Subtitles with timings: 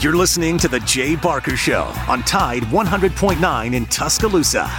[0.00, 4.70] You're listening to The Jay Barker Show on Tide 100.9 in Tuscaloosa.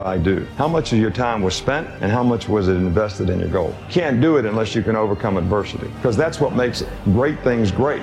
[0.00, 0.46] I do.
[0.58, 3.48] How much of your time was spent and how much was it invested in your
[3.48, 3.74] goal?
[3.88, 8.02] Can't do it unless you can overcome adversity because that's what makes great things great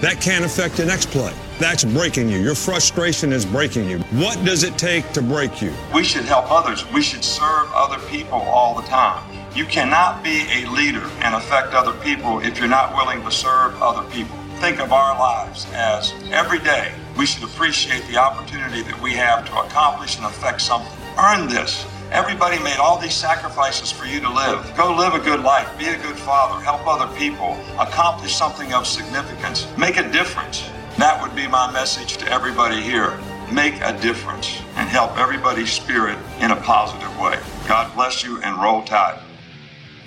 [0.00, 1.32] that can't affect the next play.
[1.58, 2.38] That's breaking you.
[2.38, 3.98] Your frustration is breaking you.
[4.22, 5.72] What does it take to break you?
[5.92, 6.88] We should help others.
[6.92, 9.24] We should serve other people all the time.
[9.54, 13.80] You cannot be a leader and affect other people if you're not willing to serve
[13.82, 14.36] other people.
[14.60, 19.44] Think of our lives as every day we should appreciate the opportunity that we have
[19.46, 20.92] to accomplish and affect something.
[21.18, 21.84] Earn this.
[22.10, 24.74] Everybody made all these sacrifices for you to live.
[24.74, 28.86] Go live a good life, be a good father, help other people, accomplish something of
[28.86, 30.70] significance, make a difference.
[30.96, 33.18] That would be my message to everybody here.
[33.52, 37.38] Make a difference and help everybody's spirit in a positive way.
[37.66, 39.20] God bless you and roll tide.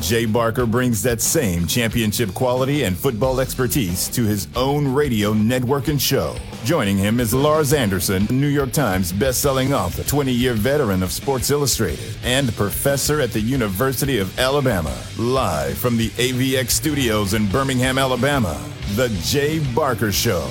[0.00, 5.88] Jay Barker brings that same championship quality and football expertise to his own radio network
[5.88, 6.36] and show.
[6.64, 12.16] Joining him is Lars Anderson, New York Times best-selling author, 20-year veteran of Sports Illustrated,
[12.22, 14.96] and professor at the University of Alabama.
[15.18, 18.60] Live from the AVX studios in Birmingham, Alabama,
[18.94, 20.48] The Jay Barker Show.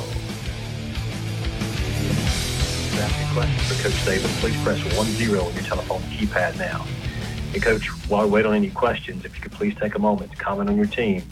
[3.38, 6.84] questions for Coach Saban, please press 1-0 on your telephone keypad now.
[7.54, 10.32] And Coach, while we wait on any questions, if you could please take a moment
[10.32, 11.24] to comment on your team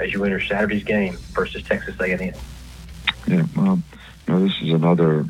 [0.00, 2.34] as you enter Saturday's game versus Texas A&M.
[3.26, 3.80] Yeah, well,
[4.26, 5.26] you know, this is another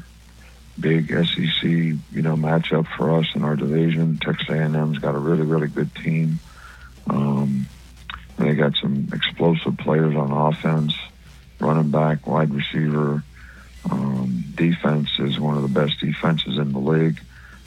[0.78, 4.18] big SEC, you know, matchup for us in our division.
[4.18, 6.40] Texas A&M's got a really, really good team.
[7.08, 7.66] Um,
[8.38, 10.94] they got some explosive players on offense,
[11.60, 13.22] running back, wide receiver,
[13.90, 17.20] um, defense is one of the best defenses in the league.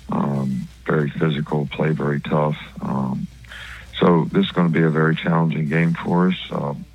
[0.09, 2.57] Um, very physical, play very tough.
[2.81, 3.28] Um,
[4.00, 6.38] so this is going to be a very challenging game for us.
[6.51, 6.85] Um,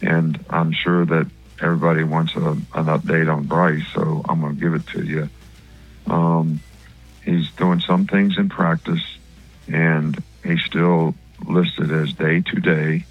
[0.00, 1.28] and I'm sure that
[1.60, 5.28] everybody wants a, an update on Bryce, so I'm going to give it to you.
[6.06, 6.60] Um,
[7.24, 9.04] he's doing some things in practice,
[9.68, 11.14] and he's still
[11.46, 13.04] listed as day to day,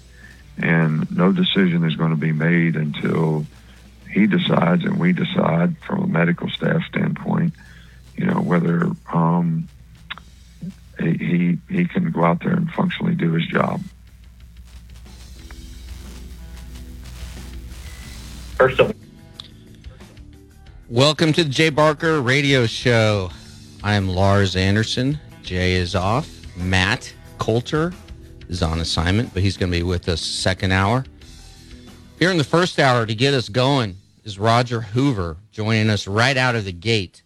[0.58, 3.46] and no decision is going to be made until–
[4.12, 7.54] he decides and we decide from a medical staff standpoint,
[8.16, 9.68] you know, whether um,
[10.98, 13.80] he he can go out there and functionally do his job.
[18.60, 18.94] Of
[20.88, 23.30] Welcome to the Jay Barker Radio Show.
[23.82, 25.18] I am Lars Anderson.
[25.42, 26.30] Jay is off.
[26.56, 27.92] Matt Coulter
[28.48, 31.04] is on assignment, but he's going to be with us second hour.
[32.20, 36.36] Here in the first hour to get us going, is Roger Hoover joining us right
[36.36, 37.22] out of the gate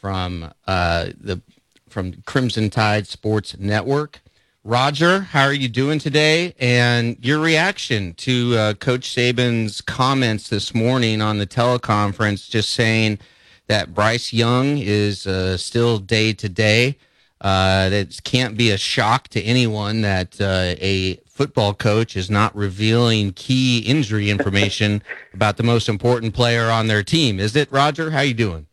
[0.00, 1.40] from uh, the
[1.88, 4.20] from Crimson Tide Sports Network.
[4.64, 6.52] Roger, how are you doing today?
[6.58, 13.20] And your reaction to uh, Coach Saban's comments this morning on the teleconference, just saying
[13.68, 16.98] that Bryce Young is uh, still day to day.
[17.40, 22.56] Uh, that can't be a shock to anyone that uh, a football coach is not
[22.56, 25.02] revealing key injury information
[25.34, 27.38] about the most important player on their team.
[27.38, 28.10] Is it, Roger?
[28.10, 28.66] How you doing?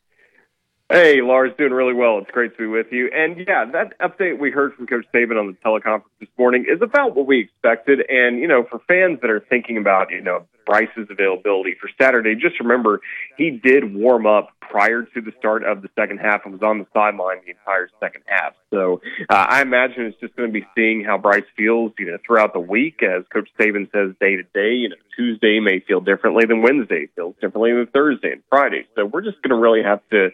[0.94, 2.20] Hey, Lars, doing really well.
[2.20, 3.10] It's great to be with you.
[3.12, 6.84] And yeah, that update we heard from Coach Saban on the teleconference this morning is
[6.84, 8.02] about what we expected.
[8.10, 12.36] And, you know, for fans that are thinking about, you know, Bryce's availability for Saturday,
[12.36, 13.02] just remember
[13.38, 16.78] he did warm up prior to the start of the second half and was on
[16.78, 18.54] the sideline the entire second half.
[18.70, 19.02] So
[19.32, 22.54] uh, I imagine it's just going to be seeing how Bryce feels, you know, throughout
[22.54, 23.02] the week.
[23.02, 27.08] As Coach Saban says, day to day, you know, Tuesday may feel differently than Wednesday,
[27.16, 28.86] feels differently than Thursday and Friday.
[28.96, 30.30] So we're just going to really have to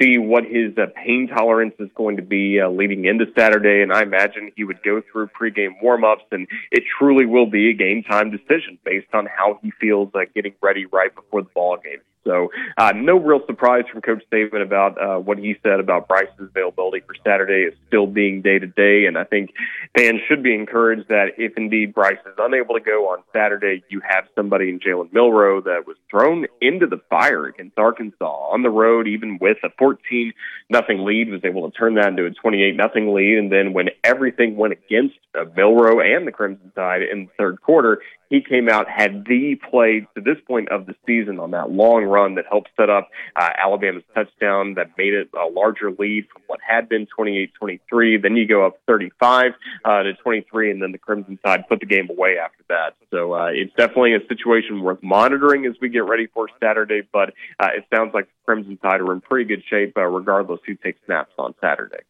[0.00, 3.82] see what his uh, pain tolerance is going to be uh, leading into Saturday.
[3.82, 7.74] And I imagine he would go through pregame warmups, and it truly will be a
[7.74, 11.78] game time decision based on how he feels uh, getting ready right before the ball
[11.82, 12.00] game.
[12.26, 16.32] So, uh, no real surprise from Coach Saban about uh, what he said about Bryce's
[16.40, 19.06] availability for Saturday is still being day to day.
[19.06, 19.50] And I think
[19.96, 24.02] fans should be encouraged that if indeed Bryce is unable to go on Saturday, you
[24.06, 28.70] have somebody in Jalen Milroe that was thrown into the fire against Arkansas on the
[28.70, 30.32] road, even with a 14
[30.68, 33.38] nothing lead, was able to turn that into a 28 nothing lead.
[33.38, 37.62] And then when everything went against uh, Milroe and the Crimson Tide in the third
[37.62, 41.70] quarter, he came out, had the play to this point of the season on that
[41.70, 46.26] long run that helped set up uh, Alabama's touchdown that made it a larger lead
[46.32, 48.22] from what had been 28-23.
[48.22, 49.52] Then you go up 35
[49.84, 52.94] uh, to 23, and then the Crimson Tide put the game away after that.
[53.10, 57.02] So uh, it's definitely a situation worth monitoring as we get ready for Saturday.
[57.12, 57.30] But
[57.60, 60.74] uh, it sounds like the Crimson Tide are in pretty good shape, uh, regardless who
[60.74, 62.02] takes snaps on Saturday.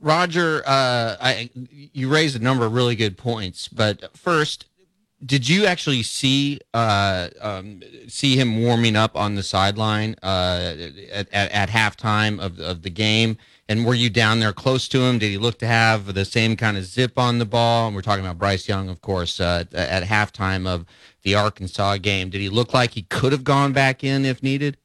[0.00, 4.66] Roger, uh, I, you raised a number of really good points, but first,
[5.24, 10.74] did you actually see uh, um, see him warming up on the sideline uh,
[11.10, 13.38] at, at, at, halftime of, of the game?
[13.68, 15.18] And were you down there close to him?
[15.18, 17.88] Did he look to have the same kind of zip on the ball?
[17.88, 20.84] And we're talking about Bryce Young, of course, uh, at halftime of
[21.22, 22.30] the Arkansas game.
[22.30, 24.76] Did he look like he could have gone back in if needed?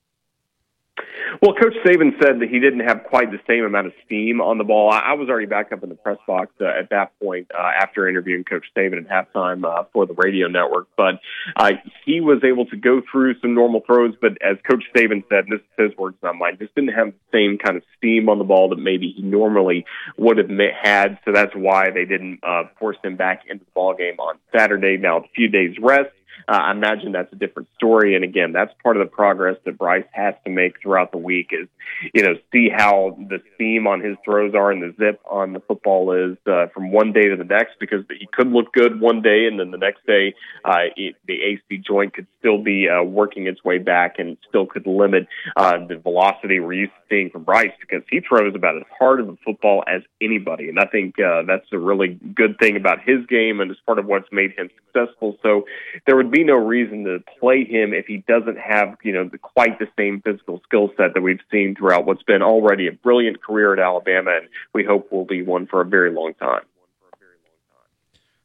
[1.41, 4.59] Well, Coach Saban said that he didn't have quite the same amount of steam on
[4.59, 4.91] the ball.
[4.91, 7.71] I, I was already back up in the press box uh, at that point uh,
[7.81, 10.89] after interviewing Coach Saban at halftime uh, for the radio network.
[10.95, 11.15] But
[11.55, 11.71] uh,
[12.05, 14.13] he was able to go through some normal throws.
[14.21, 17.07] But as Coach Saban said, and this is his words, not mine, just didn't have
[17.07, 19.85] the same kind of steam on the ball that maybe he normally
[20.19, 21.17] would have had.
[21.25, 24.97] So that's why they didn't uh, force him back into the ball game on Saturday.
[24.97, 26.11] Now, a few days rest
[26.47, 28.15] uh, I imagine that's a different story.
[28.15, 31.51] And again, that's part of the progress that Bryce has to make throughout the week
[31.51, 31.67] is,
[32.13, 35.59] you know, see how the seam on his throws are and the zip on the
[35.59, 39.21] football is uh, from one day to the next because he could look good one
[39.21, 40.33] day and then the next day
[40.65, 44.65] uh, it, the AC joint could still be uh, working its way back and still
[44.65, 48.77] could limit uh, the velocity we're used to seeing from Bryce because he throws about
[48.77, 50.69] as hard of a football as anybody.
[50.69, 53.99] And I think uh, that's a really good thing about his game and it's part
[53.99, 55.37] of what's made him successful.
[55.43, 55.65] So
[56.05, 59.39] there would be no reason to play him if he doesn't have, you know, the,
[59.39, 63.41] quite the same physical skill set that we've seen throughout what's been already a brilliant
[63.41, 66.61] career at Alabama, and we hope will be one for a very long time.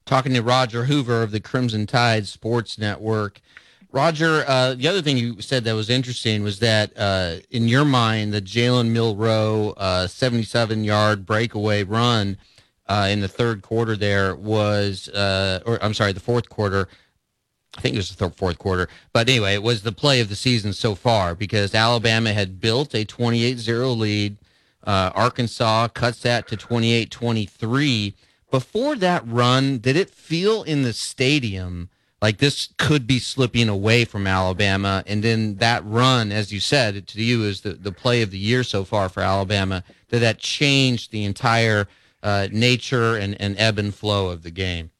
[0.07, 3.43] Talking to Roger Hoover of the Crimson Tide Sports Network.
[3.93, 7.85] Roger, uh, the other thing you said that was interesting was that uh, in your
[7.85, 12.39] mind, the Jalen Milroe uh, 77 yard breakaway run
[12.89, 16.89] uh, in the third quarter there was, uh, or I'm sorry, the fourth quarter
[17.77, 18.89] I think it was the fourth quarter.
[19.13, 22.95] But anyway, it was the play of the season so far because Alabama had built
[22.95, 24.37] a 28 0 lead.
[24.83, 28.15] Uh, Arkansas cuts that to 28 23.
[28.51, 31.91] Before that run, did it feel in the stadium
[32.23, 35.03] like this could be slipping away from Alabama?
[35.07, 38.39] And then that run, as you said, to you is the, the play of the
[38.39, 39.83] year so far for Alabama.
[40.09, 41.89] Did that change the entire
[42.23, 44.91] uh, nature and, and ebb and flow of the game?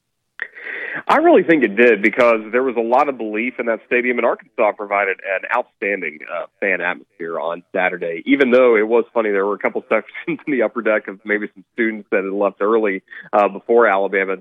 [1.09, 4.17] I really think it did because there was a lot of belief in that stadium,
[4.17, 8.23] and Arkansas provided an outstanding uh, fan atmosphere on Saturday.
[8.25, 11.21] Even though it was funny, there were a couple sections in the upper deck of
[11.23, 14.35] maybe some students that had left early uh, before Alabama,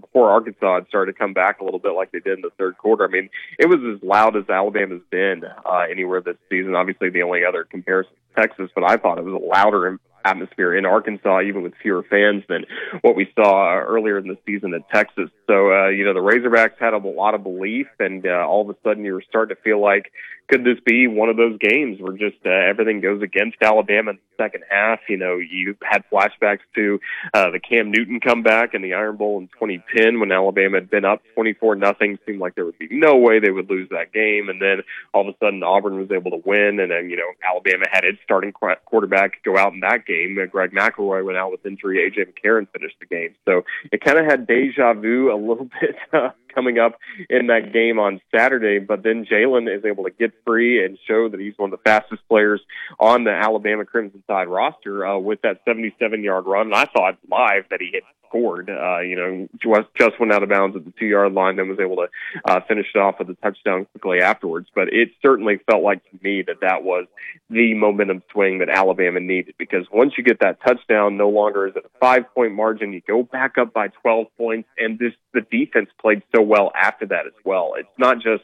[0.00, 2.50] before Arkansas had started to come back a little bit like they did in the
[2.56, 3.04] third quarter.
[3.04, 6.76] I mean, it was as loud as Alabama's been uh, anywhere this season.
[6.76, 9.88] Obviously, the only other comparison Texas, but I thought it was louder
[10.24, 12.64] atmosphere in Arkansas, even with fewer fans than
[13.02, 15.30] what we saw earlier in the season at Texas.
[15.46, 18.74] So, uh, you know, the Razorbacks had a lot of belief, and uh, all of
[18.74, 20.12] a sudden you were starting to feel like
[20.48, 24.16] could this be one of those games where just uh, everything goes against Alabama in
[24.16, 25.00] the second half?
[25.08, 27.00] You know, you had flashbacks to
[27.32, 31.04] uh, the Cam Newton comeback in the Iron Bowl in 2010 when Alabama had been
[31.04, 32.18] up 24 nothing.
[32.26, 34.82] Seemed like there would be no way they would lose that game, and then
[35.14, 38.04] all of a sudden Auburn was able to win, and then you know Alabama had
[38.04, 40.38] its starting quarterback go out in that game.
[40.40, 42.10] Uh, Greg McElroy went out with injury.
[42.10, 45.96] AJ McCarron finished the game, so it kind of had deja vu a little bit
[46.12, 48.78] uh, coming up in that game on Saturday.
[48.78, 51.90] But then Jalen is able to get free and show that he's one of the
[51.90, 52.60] fastest players
[52.98, 56.66] on the Alabama Crimson Tide roster uh, with that 77 yard run.
[56.66, 58.70] And I thought live that he hit scored.
[58.70, 61.68] Uh, you know, just, just went out of bounds at the two yard line, then
[61.68, 62.08] was able to
[62.46, 64.68] uh, finish it off with a touchdown quickly afterwards.
[64.74, 67.06] But it certainly felt like to me that that was
[67.50, 71.76] the momentum swing that Alabama needed because once you get that touchdown, no longer is
[71.76, 72.92] it a five point margin.
[72.92, 77.06] You go back up by 12 points, and this the defense played so well after
[77.06, 77.74] that as well.
[77.76, 78.42] It's not just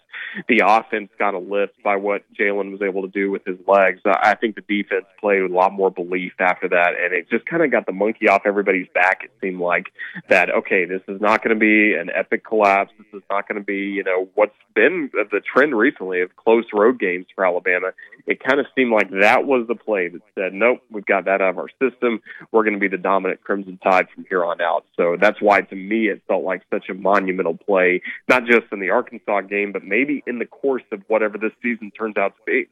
[0.49, 4.00] the offense got a lift by what Jalen was able to do with his legs.
[4.05, 7.28] Uh, I think the defense played with a lot more belief after that, and it
[7.31, 9.23] just kind of got the monkey off everybody's back.
[9.25, 9.87] It seemed like
[10.28, 10.50] that.
[10.50, 12.93] Okay, this is not going to be an epic collapse.
[12.99, 16.64] This is not going to be you know what's been the trend recently of close
[16.73, 17.88] road games for Alabama.
[18.26, 21.40] It kind of seemed like that was the play that said, nope, we've got that
[21.40, 22.21] out of our system.
[22.52, 24.85] We're going to be the dominant Crimson Tide from here on out.
[24.97, 27.88] So that's why, to me, it felt like such a monumental play,
[28.28, 31.90] not just in the Arkansas game, but maybe in the course of whatever this season
[31.90, 32.66] turns out to be.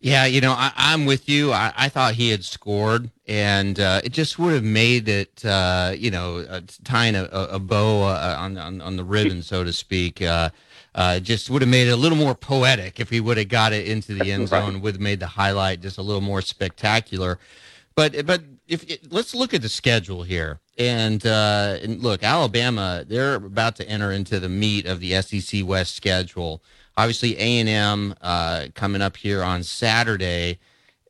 [0.00, 1.52] Yeah, you know, I, am with you.
[1.52, 5.94] I, I, thought he had scored, and uh, it just would have made it, uh,
[5.96, 9.72] you know, uh, tying a, a bow uh, on, on, on the ribbon, so to
[9.72, 10.20] speak.
[10.20, 10.50] Uh,
[10.94, 13.72] uh, just would have made it a little more poetic if he would have got
[13.72, 14.74] it into the end zone.
[14.74, 14.82] Right.
[14.82, 17.38] Would have made the highlight just a little more spectacular.
[17.94, 23.34] But but if it, let's look at the schedule here, and and look, Alabama, they're
[23.34, 26.62] about to enter into the meat of the SEC West schedule
[26.96, 30.58] obviously A and M uh, coming up here on Saturday,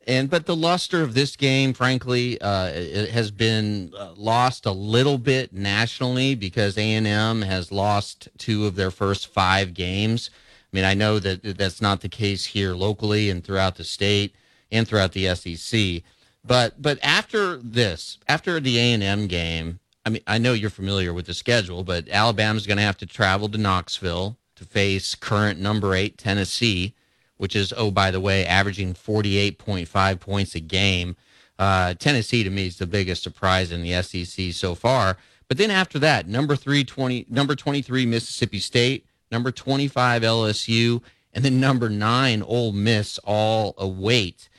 [0.07, 4.71] and but the luster of this game, frankly, uh, it has been uh, lost a
[4.71, 10.29] little bit nationally because A and M has lost two of their first five games.
[10.71, 14.35] I mean, I know that that's not the case here locally and throughout the state
[14.71, 16.03] and throughout the SEC.
[16.45, 20.69] But but after this, after the A and M game, I mean, I know you're
[20.69, 25.15] familiar with the schedule, but Alabama's going to have to travel to Knoxville to face
[25.15, 26.93] current number eight Tennessee,
[27.37, 31.15] which is, oh, by the way, averaging 48.5 points a game.
[31.57, 35.17] Uh, Tennessee, to me, is the biggest surprise in the SEC so far.
[35.47, 41.01] But then after that, number three, 20, number 23, Mississippi State, number 25, LSU,
[41.33, 44.49] and then number nine, Ole Miss, all await.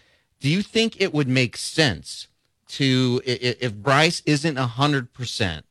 [0.41, 2.29] Do you think it would make sense
[2.69, 5.63] to, if Bryce isn't 100%,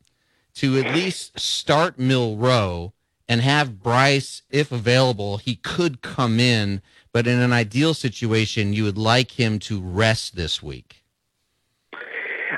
[0.55, 2.93] to at least start Milroe
[3.27, 6.81] and have Bryce, if available, he could come in,
[7.12, 11.05] but in an ideal situation, you would like him to rest this week.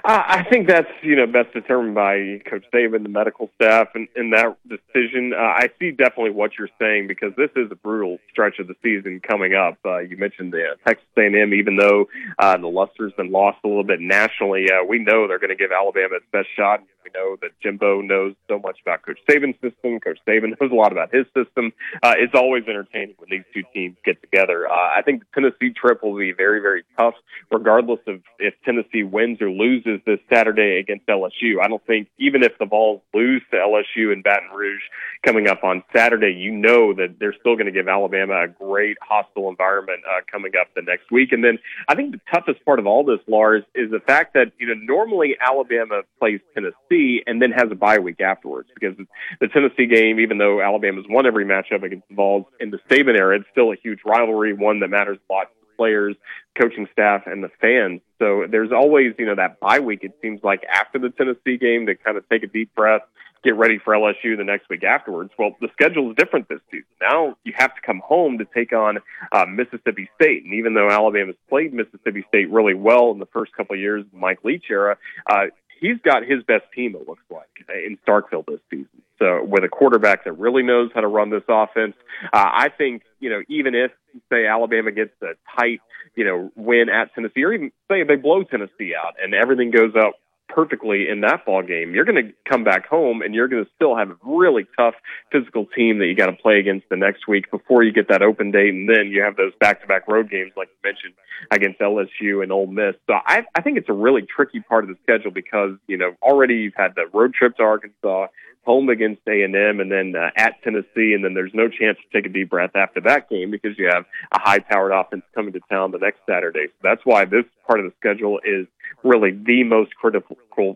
[0.09, 4.29] I think that's you know best determined by Coach Saban, the medical staff, and, in
[4.29, 5.33] that decision.
[5.33, 8.75] Uh, I see definitely what you're saying because this is a brutal stretch of the
[8.81, 9.77] season coming up.
[9.85, 12.07] Uh, you mentioned the Texas A&M, even though
[12.39, 15.57] uh, the luster's been lost a little bit nationally, uh, we know they're going to
[15.57, 16.81] give Alabama its best shot.
[17.03, 19.99] We know that Jimbo knows so much about Coach Saban's system.
[19.99, 21.71] Coach Saban knows a lot about his system.
[22.03, 24.69] Uh, it's always entertaining when these two teams get together.
[24.69, 27.15] Uh, I think the Tennessee trip will be very, very tough,
[27.51, 31.61] regardless of if Tennessee wins or loses this Saturday against LSU.
[31.61, 34.81] I don't think even if the Vols lose to LSU in Baton Rouge
[35.25, 38.97] coming up on Saturday, you know that they're still going to give Alabama a great
[39.01, 41.31] hostile environment uh, coming up the next week.
[41.31, 44.51] And then I think the toughest part of all this, Lars, is the fact that
[44.59, 48.97] you know normally Alabama plays Tennessee and then has a bye week afterwards because
[49.39, 53.17] the Tennessee game, even though Alabama's won every matchup against the Vols in the Saban
[53.17, 56.15] era, it's still a huge rivalry, one that matters a lot players,
[56.59, 58.01] coaching staff, and the fans.
[58.19, 59.99] So there's always, you know, that bye week.
[60.03, 63.03] It seems like after the Tennessee game to kind of take a deep breath,
[63.43, 65.31] get ready for LSU the next week afterwards.
[65.37, 66.87] Well, the schedule is different this season.
[67.01, 68.97] Now you have to come home to take on
[69.31, 73.53] uh, Mississippi State, and even though Alabama's played Mississippi State really well in the first
[73.55, 74.97] couple of years, Mike Leach era,
[75.29, 75.45] uh,
[75.79, 79.01] he's got his best team, it looks like, in Starkville this season.
[79.19, 81.95] So with a quarterback that really knows how to run this offense,
[82.33, 83.91] uh, I think, you know, even if,
[84.31, 85.81] say, Alabama gets a tight,
[86.15, 89.93] you know, win at Tennessee, or even say they blow Tennessee out and everything goes
[89.95, 90.13] up
[90.47, 93.69] perfectly in that ball game, you're going to come back home and you're going to
[93.75, 94.95] still have a really tough
[95.31, 98.21] physical team that you got to play against the next week before you get that
[98.21, 101.13] open date, and then you have those back-to-back road games like you mentioned
[101.51, 102.95] against LSU and Ole Miss.
[103.07, 106.15] So I, I think it's a really tricky part of the schedule because you know
[106.21, 108.27] already you've had the road trip to Arkansas,
[108.67, 112.29] home against A&M and then uh, at Tennessee, and then there's no chance to take
[112.29, 115.91] a deep breath after that game because you have a high-powered offense coming to town
[115.91, 116.67] the next Saturday.
[116.67, 118.67] So that's why this part of the schedule is
[119.05, 120.35] really the most critical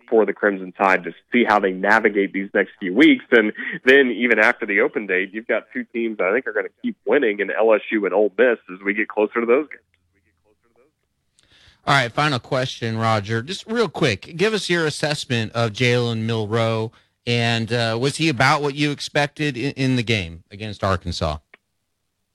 [0.09, 3.25] for the Crimson Tide to see how they navigate these next few weeks.
[3.31, 3.51] And
[3.83, 6.71] then even after the open date, you've got two teams I think are going to
[6.81, 9.83] keep winning in LSU and Ole Miss as we get closer to those games.
[11.85, 13.41] All right, final question, Roger.
[13.41, 16.91] Just real quick, give us your assessment of Jalen Milroe
[17.25, 21.37] And uh, was he about what you expected in, in the game against Arkansas?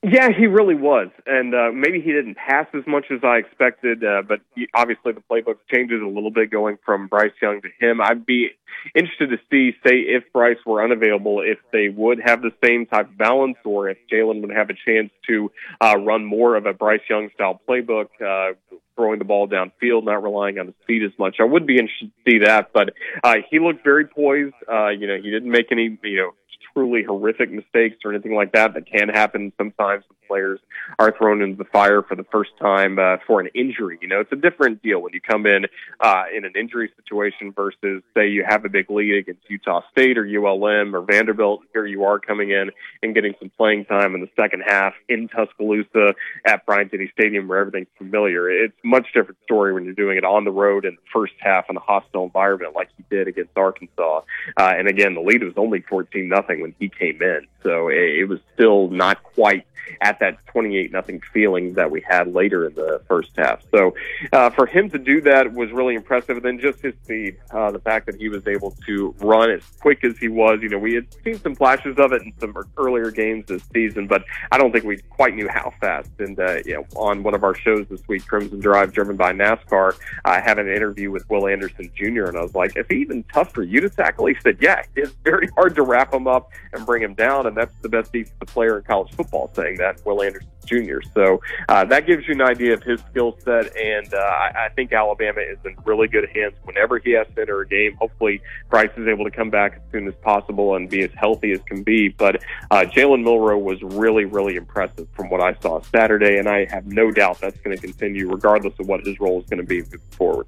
[0.08, 4.04] Yeah, he really was, and uh, maybe he didn't pass as much as I expected.
[4.04, 7.68] Uh, but he, obviously, the playbook changes a little bit going from Bryce Young to
[7.80, 8.00] him.
[8.00, 8.50] I'd be
[8.94, 13.08] interested to see, say, if Bryce were unavailable, if they would have the same type
[13.08, 15.50] of balance, or if Jalen would have a chance to
[15.80, 18.54] uh, run more of a Bryce Young style playbook, uh,
[18.96, 21.36] throwing the ball downfield, not relying on his speed as much.
[21.38, 24.54] I would be interested to see that, but uh, he looked very poised.
[24.70, 26.30] Uh, you know, he didn't make any, you know,
[26.72, 30.60] truly horrific mistakes or anything like that that can happen sometimes when players
[30.98, 33.98] are thrown into the fire for the first time uh, for an injury.
[34.00, 35.66] You know, it's a different deal when you come in
[36.00, 40.18] uh, in an injury situation versus say you have a big lead against Utah State
[40.18, 41.62] or ULM or Vanderbilt.
[41.72, 42.70] Here you are coming in
[43.02, 46.14] and getting some playing time in the second half in Tuscaloosa
[46.46, 48.50] at Bryant Denny Stadium where everything's familiar.
[48.50, 51.34] It's a much different story when you're doing it on the road in the first
[51.38, 54.22] half in a hostile environment like he did against Arkansas.
[54.56, 57.46] Uh, and again, the lead was only 14 nothing when he came in.
[57.62, 59.66] So it, it was still not quite
[60.00, 63.62] at that 28 nothing feeling that we had later in the first half.
[63.70, 63.94] So
[64.32, 66.36] uh, for him to do that was really impressive.
[66.36, 69.62] And then just his speed, uh, the fact that he was able to run as
[69.80, 70.60] quick as he was.
[70.62, 74.06] You know, we had seen some flashes of it in some earlier games this season,
[74.06, 76.10] but I don't think we quite knew how fast.
[76.18, 79.32] And uh, you know, on one of our shows this week, Crimson Drive, driven by
[79.32, 82.24] NASCAR, I had an interview with Will Anderson Jr.
[82.24, 84.82] and I was like, "Is he even tough for you to tackle?" He said, "Yeah,
[84.94, 86.35] it's very hard to wrap him up
[86.72, 90.04] and bring him down, and that's the best defensive player in college football saying that,
[90.04, 90.98] Will Anderson Jr.
[91.14, 94.92] So uh, that gives you an idea of his skill set, and uh, I, think
[94.92, 97.94] Alabama is in really good hands whenever he has to enter a game.
[97.94, 101.52] Hopefully, Bryce is able to come back as soon as possible and be as healthy
[101.52, 102.08] as can be.
[102.08, 106.66] But uh, Jalen Milroe was really, really impressive from what I saw Saturday, and I
[106.66, 109.66] have no doubt that's going to continue regardless of what his role is going to
[109.66, 110.46] be moving forward.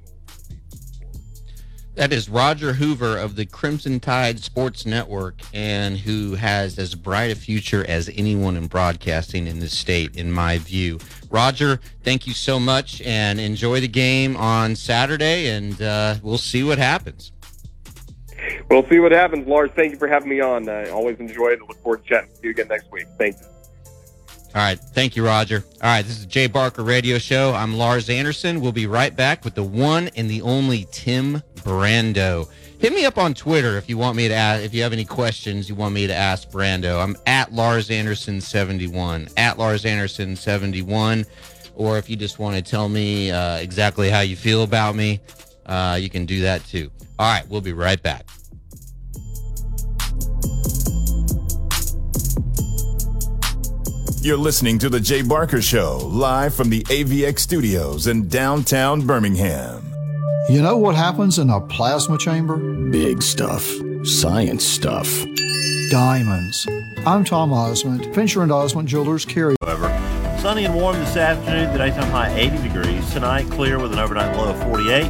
[1.99, 7.33] That is Roger Hoover of the Crimson Tide Sports Network, and who has as bright
[7.33, 11.01] a future as anyone in broadcasting in this state, in my view.
[11.29, 16.63] Roger, thank you so much, and enjoy the game on Saturday, and uh, we'll see
[16.63, 17.33] what happens.
[18.71, 19.73] We'll see what happens, Lars.
[19.75, 20.69] Thank you for having me on.
[20.69, 21.59] I always enjoy it.
[21.67, 23.09] Look forward to chatting with you again next week.
[23.19, 23.58] Thank you.
[24.55, 24.81] All right.
[24.81, 25.63] Thank you, Roger.
[25.75, 26.05] All right.
[26.05, 27.53] This is Jay Barker Radio Show.
[27.55, 28.61] I'm Lars Anderson.
[28.61, 32.49] We'll be right back with the one and the only Tim Brando.
[32.79, 35.05] Hit me up on Twitter if you want me to ask, if you have any
[35.05, 37.03] questions you want me to ask Brando.
[37.03, 41.27] I'm at Lars Anderson 71, at Lars Anderson 71.
[41.75, 45.21] Or if you just want to tell me uh, exactly how you feel about me,
[45.67, 46.91] uh, you can do that too.
[47.19, 47.47] All right.
[47.49, 48.27] We'll be right back.
[54.21, 59.93] You're listening to The Jay Barker Show, live from the AVX studios in downtown Birmingham.
[60.49, 62.57] You know what happens in a plasma chamber?
[62.91, 63.65] Big stuff.
[64.03, 65.07] Science stuff.
[65.91, 66.67] Diamonds.
[67.07, 68.13] I'm Tom Ozment.
[68.13, 69.55] Fincher and Ozment Jewelers carry.
[69.63, 69.89] However,
[70.41, 73.13] sunny and warm this afternoon, the daytime high 80 degrees.
[73.13, 75.05] Tonight, clear with an overnight low of 48.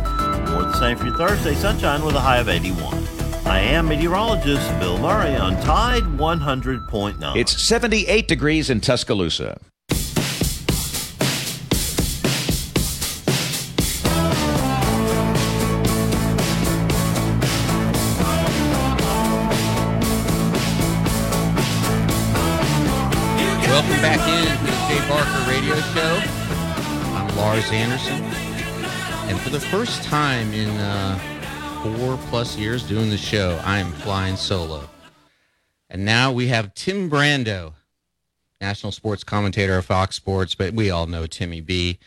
[0.50, 3.07] More the same for your Thursday, sunshine with a high of 81.
[3.48, 7.34] I am meteorologist Bill Murray on Tide 100.9.
[7.34, 9.58] It's 78 degrees in Tuscaloosa.
[23.64, 26.20] Welcome back in to the Jay Barker Radio Show.
[27.16, 28.22] I'm Lars Anderson.
[29.30, 31.37] And for the first time in uh,
[31.82, 34.88] four plus years doing the show, I am flying solo.
[35.88, 37.74] And now we have Tim Brando,
[38.60, 41.98] national sports commentator of Fox Sports, but we all know Timmy B.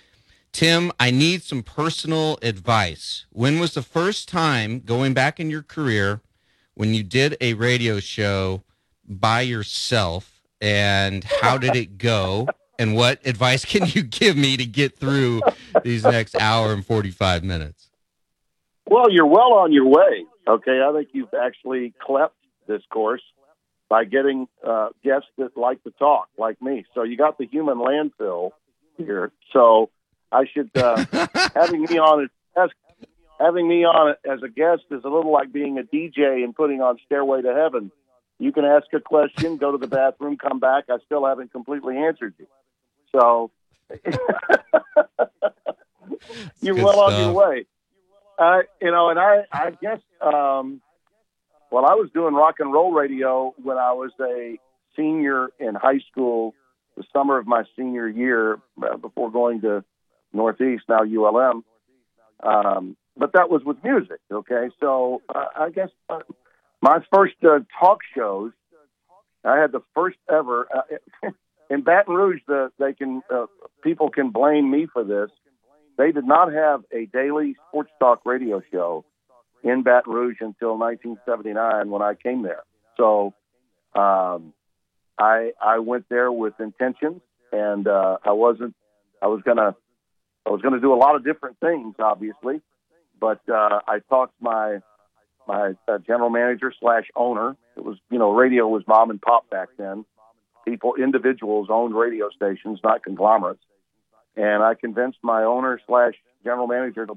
[0.52, 3.26] Tim, I need some personal advice.
[3.32, 6.22] When was the first time going back in your career
[6.74, 8.64] when you did a radio show
[9.08, 12.48] by yourself and how did it go?
[12.78, 15.42] And what advice can you give me to get through
[15.84, 17.91] these next hour and 45 minutes?
[18.92, 20.26] Well, you're well on your way.
[20.46, 22.36] Okay, I think you've actually clept
[22.68, 23.22] this course
[23.88, 26.84] by getting uh, guests that like to talk, like me.
[26.94, 28.52] So you got the human landfill
[28.98, 29.32] here.
[29.54, 29.92] So
[30.30, 31.06] I should uh,
[31.56, 32.70] having me on as
[33.40, 36.82] having me on as a guest is a little like being a DJ and putting
[36.82, 37.94] on Stairway to Heaven.
[38.40, 40.86] You can ask a question, go to the bathroom, come back.
[40.90, 42.48] I still haven't completely answered you.
[43.16, 43.52] So
[46.62, 47.14] you're well stuff.
[47.14, 47.68] on your way.
[48.42, 50.82] Uh, you know, and I, I guess, um,
[51.70, 54.58] well, I was doing rock and roll radio when I was a
[54.98, 56.56] senior in high school,
[56.98, 59.84] the summer of my senior year, uh, before going to
[60.34, 61.64] Northeast, now ULM.
[62.42, 64.70] Um, but that was with music, okay?
[64.80, 66.22] So uh, I guess uh,
[66.82, 68.54] my first uh, talk shows,
[69.46, 71.30] I had the first ever uh,
[71.70, 72.42] in Baton Rouge.
[72.48, 73.22] The they can
[73.84, 75.30] people can blame me for this.
[76.02, 79.06] They did not have a daily sports talk radio show
[79.64, 82.64] in Baton Rouge until 1979 when I came there.
[82.98, 83.36] So
[83.94, 84.52] um,
[85.20, 88.74] I I went there with intentions, and uh, I wasn't.
[89.22, 89.76] I was gonna
[90.48, 92.62] I was gonna do a lot of different things, obviously,
[93.20, 94.80] but uh, I talked my
[95.48, 97.56] my uh, general manager slash owner.
[97.78, 100.06] It was you know radio was mom and pop back then.
[100.66, 103.62] People individuals owned radio stations, not conglomerates.
[104.36, 106.14] And I convinced my owner slash
[106.44, 107.16] general manager to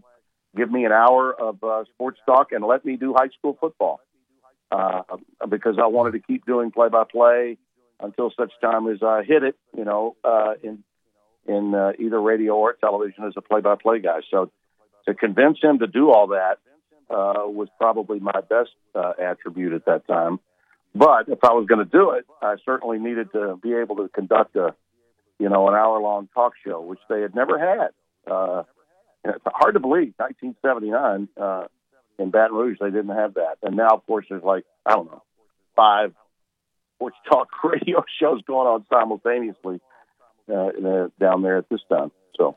[0.57, 4.00] give me an hour of uh, sports talk and let me do high school football
[4.70, 5.03] uh,
[5.48, 7.59] because I wanted to keep doing play by play
[8.00, 10.83] until such time as I hit it, you know, uh, in
[11.46, 14.20] in uh, either radio or television as a play by play guy.
[14.31, 14.50] So
[15.07, 16.59] to convince him to do all that
[17.11, 20.40] uh, was probably my best uh, attribute at that time.
[20.94, 24.09] But if I was going to do it, I certainly needed to be able to
[24.09, 24.74] conduct a,
[25.38, 27.90] you know, an hour long talk show, which they had never had.
[28.31, 28.62] Uh,
[29.25, 31.64] it's hard to believe, 1979 uh,
[32.18, 33.57] in Baton Rouge, they didn't have that.
[33.62, 35.23] And now, of course, there's like, I don't know,
[35.75, 36.12] five
[36.97, 39.81] sports talk radio shows going on simultaneously
[40.53, 42.11] uh, down there at this time.
[42.37, 42.57] So.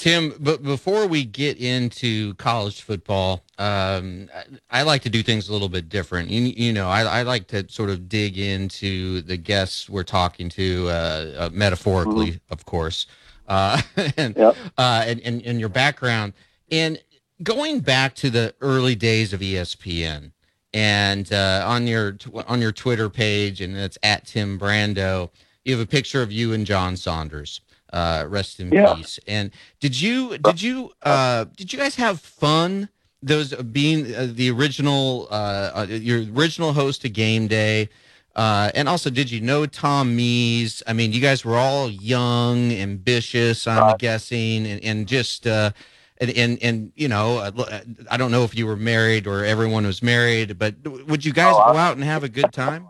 [0.00, 4.30] Tim, but before we get into college football, um,
[4.70, 6.30] I, I, like to do things a little bit different.
[6.30, 10.48] You, you know, I, I, like to sort of dig into the guests we're talking
[10.48, 10.92] to, uh,
[11.36, 12.52] uh, metaphorically, mm-hmm.
[12.52, 13.08] of course,
[13.46, 13.82] uh,
[14.16, 14.56] and, yep.
[14.78, 16.32] Uh, and, and, and your background.
[16.70, 16.98] And
[17.42, 20.32] going back to the early days of ESPN,
[20.72, 25.28] and uh, on your on your Twitter page, and it's at Tim Brando.
[25.62, 27.60] You have a picture of you and John Saunders.
[27.92, 28.94] Uh, rest in yeah.
[28.94, 29.18] peace.
[29.26, 29.50] And
[29.80, 32.88] did you did you uh, did you guys have fun?
[33.22, 37.88] Those being uh, the original uh, uh, your original host of Game Day.
[38.36, 40.82] Uh, and also, did you know Tom Mees?
[40.86, 43.66] I mean, you guys were all young, ambitious.
[43.66, 43.98] I'm right.
[43.98, 45.72] guessing, and, and just uh,
[46.20, 49.84] and, and and you know, uh, I don't know if you were married or everyone
[49.84, 52.88] was married, but would you guys oh, go out and have a good time?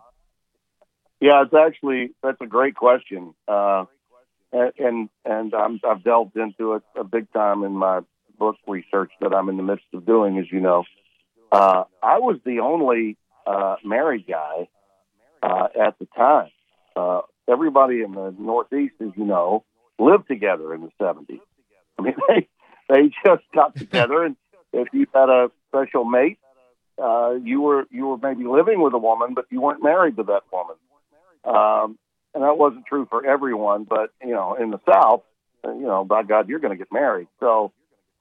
[1.20, 3.34] Yeah, it's actually that's a great question.
[3.46, 3.84] Uh,
[4.52, 8.00] and and I'm, I've delved into it a big time in my
[8.38, 10.84] book research that I'm in the midst of doing, as you know.
[11.52, 14.68] Uh, I was the only uh, married guy
[15.42, 16.50] uh, at the time.
[16.96, 19.64] Uh, everybody in the Northeast, as you know,
[19.98, 21.40] lived together in the 70s.
[21.98, 22.48] I mean, they
[22.88, 24.36] they just got together, and
[24.72, 26.38] if you had a special mate,
[27.02, 30.24] uh, you were you were maybe living with a woman, but you weren't married to
[30.24, 30.76] that woman.
[31.44, 31.98] Um,
[32.34, 35.22] and that wasn't true for everyone, but you know, in the South,
[35.64, 37.28] you know, by God, you're going to get married.
[37.40, 37.72] So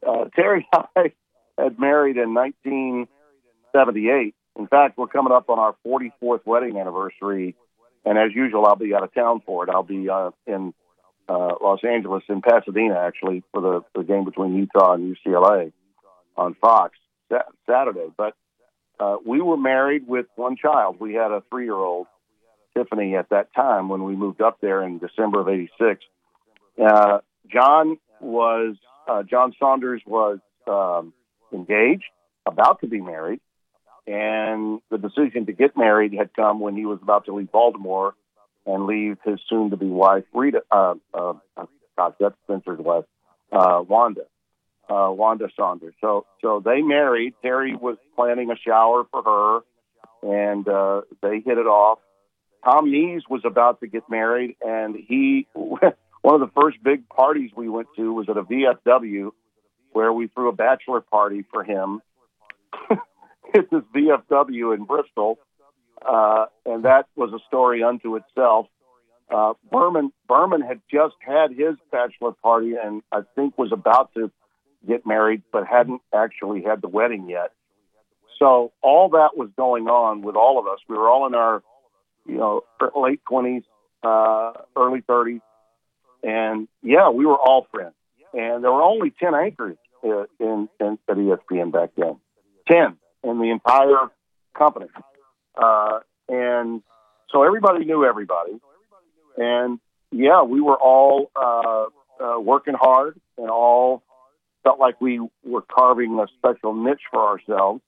[0.08, 1.14] uh, Terry and I
[1.62, 4.36] had married in 1978.
[4.58, 7.56] In fact, we're coming up on our 44th wedding anniversary,
[8.06, 9.70] and as usual, I'll be out of town for it.
[9.70, 10.74] I'll be uh, in
[11.28, 15.72] uh, Los Angeles, in Pasadena, actually, for the, the game between Utah and UCLA
[16.36, 16.98] on Fox
[17.68, 18.08] Saturday.
[18.18, 18.34] But
[19.00, 21.00] uh, we were married with one child.
[21.00, 22.08] We had a three-year-old
[22.80, 26.04] Tiffany at that time when we moved up there in December of '86.
[26.82, 27.20] Uh,
[27.52, 28.76] John was
[29.08, 31.14] uh, John Saunders was um,
[31.52, 32.06] engaged,
[32.46, 33.42] about to be married,
[34.08, 38.14] and the decision to get married had come when he was about to leave Baltimore
[38.66, 40.62] and leave his soon-to-be wife Rita.
[40.72, 41.34] Uh, uh,
[41.98, 43.06] gosh, that's Spencer's wife,
[43.52, 44.24] uh, Wanda.
[44.90, 45.94] Uh, Wanda Saunders.
[46.02, 47.36] So, so they married.
[47.44, 49.60] Terry was planning a shower for her,
[50.24, 52.00] and uh, they hit it off.
[52.64, 57.52] Tom Mees was about to get married, and he one of the first big parties
[57.56, 59.32] we went to was at a VFW
[59.92, 62.02] where we threw a bachelor party for him
[62.92, 65.40] at this VFW in Bristol,
[66.08, 68.68] uh, and that was a story unto itself.
[69.30, 74.32] Uh, Berman Berman had just had his bachelor party, and I think was about to
[74.88, 77.52] get married, but hadn't actually had the wedding yet.
[78.40, 80.80] So all that was going on with all of us.
[80.88, 81.62] We were all in our
[82.30, 82.62] you know,
[82.96, 83.64] late 20s,
[84.04, 85.42] uh, early 30s.
[86.24, 87.96] And yeah, we were all friends.
[88.34, 92.18] And there were only 10 anchors uh, in, in, at ESPN back then.
[92.68, 94.10] 10 in the entire
[94.58, 94.88] company.
[95.56, 96.84] Uh, and
[97.32, 98.60] so everybody knew everybody.
[99.38, 99.80] And
[100.12, 101.86] yeah, we were all uh,
[102.24, 104.04] uh, working hard and all
[104.64, 107.82] felt like we were carving a special niche for ourselves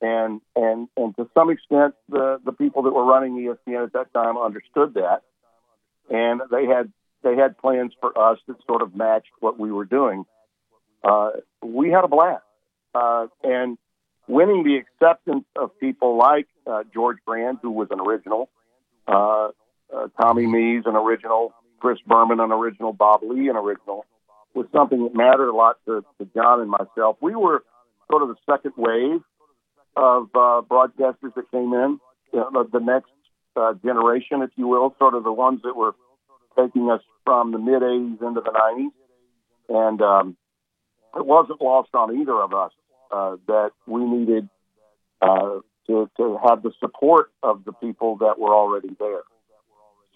[0.00, 4.12] and and and to some extent, the the people that were running ESPN at that
[4.12, 5.22] time understood that,
[6.10, 9.84] and they had they had plans for us that sort of matched what we were
[9.84, 10.24] doing.
[11.04, 11.30] Uh,
[11.62, 12.42] we had a blast,
[12.94, 13.78] uh, and
[14.26, 18.48] winning the acceptance of people like uh, George Grande, who was an original,
[19.06, 19.48] uh,
[19.94, 24.06] uh, Tommy Mees, an original, Chris Berman, an original, Bob Ley, an original,
[24.54, 27.16] was something that mattered a lot to, to John and myself.
[27.20, 27.64] We were
[28.10, 29.20] sort of the second wave
[29.96, 32.00] of uh, broadcasters that came in,
[32.32, 33.10] you know, the, next
[33.56, 35.94] uh, generation, if you will, sort of the ones that were
[36.58, 38.90] taking us from the mid 80s into the 90s.
[39.68, 40.36] And um,
[41.16, 42.72] it wasn't lost on either of us
[43.12, 44.48] uh, that we needed
[45.20, 49.22] uh, to, to have the support of the people that were already there.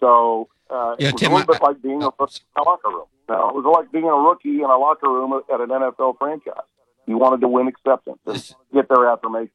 [0.00, 2.60] So uh, Yeah, it was Tim, a little I- bit like being a rookie in
[2.60, 3.06] a locker room.
[3.28, 6.66] No, it was like being a rookie in a locker room at an NFL franchise.
[7.06, 9.50] You wanted to win acceptance get their affirmation.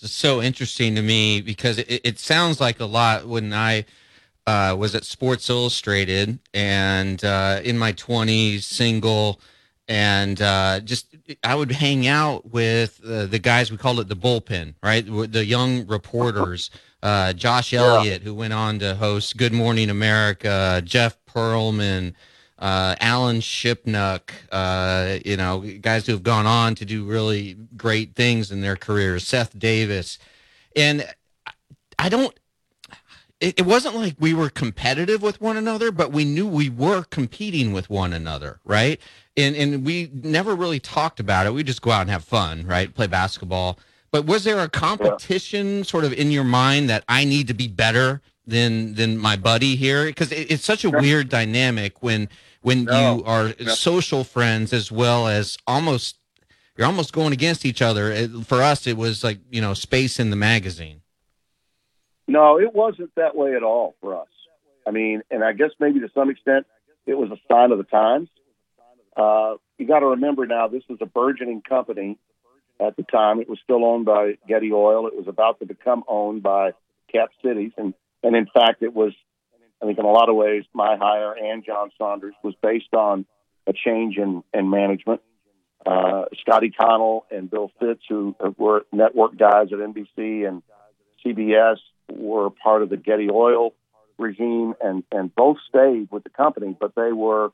[0.00, 3.84] It's so interesting to me because it, it sounds like a lot when I
[4.46, 9.40] uh, was at Sports Illustrated and uh, in my 20s, single,
[9.88, 14.16] and uh, just I would hang out with uh, the guys, we called it the
[14.16, 15.04] bullpen, right?
[15.06, 16.70] The young reporters.
[17.02, 22.14] Uh, Josh Elliott, who went on to host Good Morning America, Jeff Pearlman,
[22.62, 28.14] uh, Alan Shipnuck, uh, you know, guys who have gone on to do really great
[28.14, 30.16] things in their careers, Seth Davis.
[30.76, 31.04] And
[31.98, 32.32] I don't,
[33.40, 37.02] it, it wasn't like we were competitive with one another, but we knew we were
[37.02, 39.00] competing with one another, right?
[39.36, 41.52] And, and we never really talked about it.
[41.52, 42.94] We just go out and have fun, right?
[42.94, 43.76] Play basketball.
[44.12, 47.66] But was there a competition sort of in your mind that I need to be
[47.66, 50.04] better than than my buddy here?
[50.04, 52.28] Because it, it's such a weird dynamic when
[52.62, 56.16] when you are social friends as well as almost
[56.76, 58.10] you're almost going against each other.
[58.10, 61.02] It, for us, it was like you know space in the magazine.
[62.26, 64.28] No, it wasn't that way at all for us.
[64.86, 66.66] I mean, and I guess maybe to some extent
[67.06, 68.28] it was a sign of the times.
[69.16, 72.18] Uh, you got to remember now, this was a burgeoning company
[72.80, 73.40] at the time.
[73.40, 75.06] It was still owned by Getty Oil.
[75.06, 76.72] It was about to become owned by
[77.10, 79.12] Cap Cities, and and in fact, it was.
[79.82, 83.26] I think in a lot of ways, my hire and John Saunders was based on
[83.66, 85.20] a change in, in management.
[85.84, 90.62] Uh, Scotty Connal and Bill Fitts, who were network guys at NBC and
[91.24, 93.74] CBS, were part of the Getty Oil
[94.18, 97.50] regime, and and both stayed with the company, but they were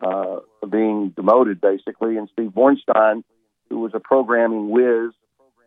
[0.00, 0.36] uh,
[0.70, 2.16] being demoted basically.
[2.16, 3.24] And Steve Bornstein,
[3.68, 5.12] who was a programming whiz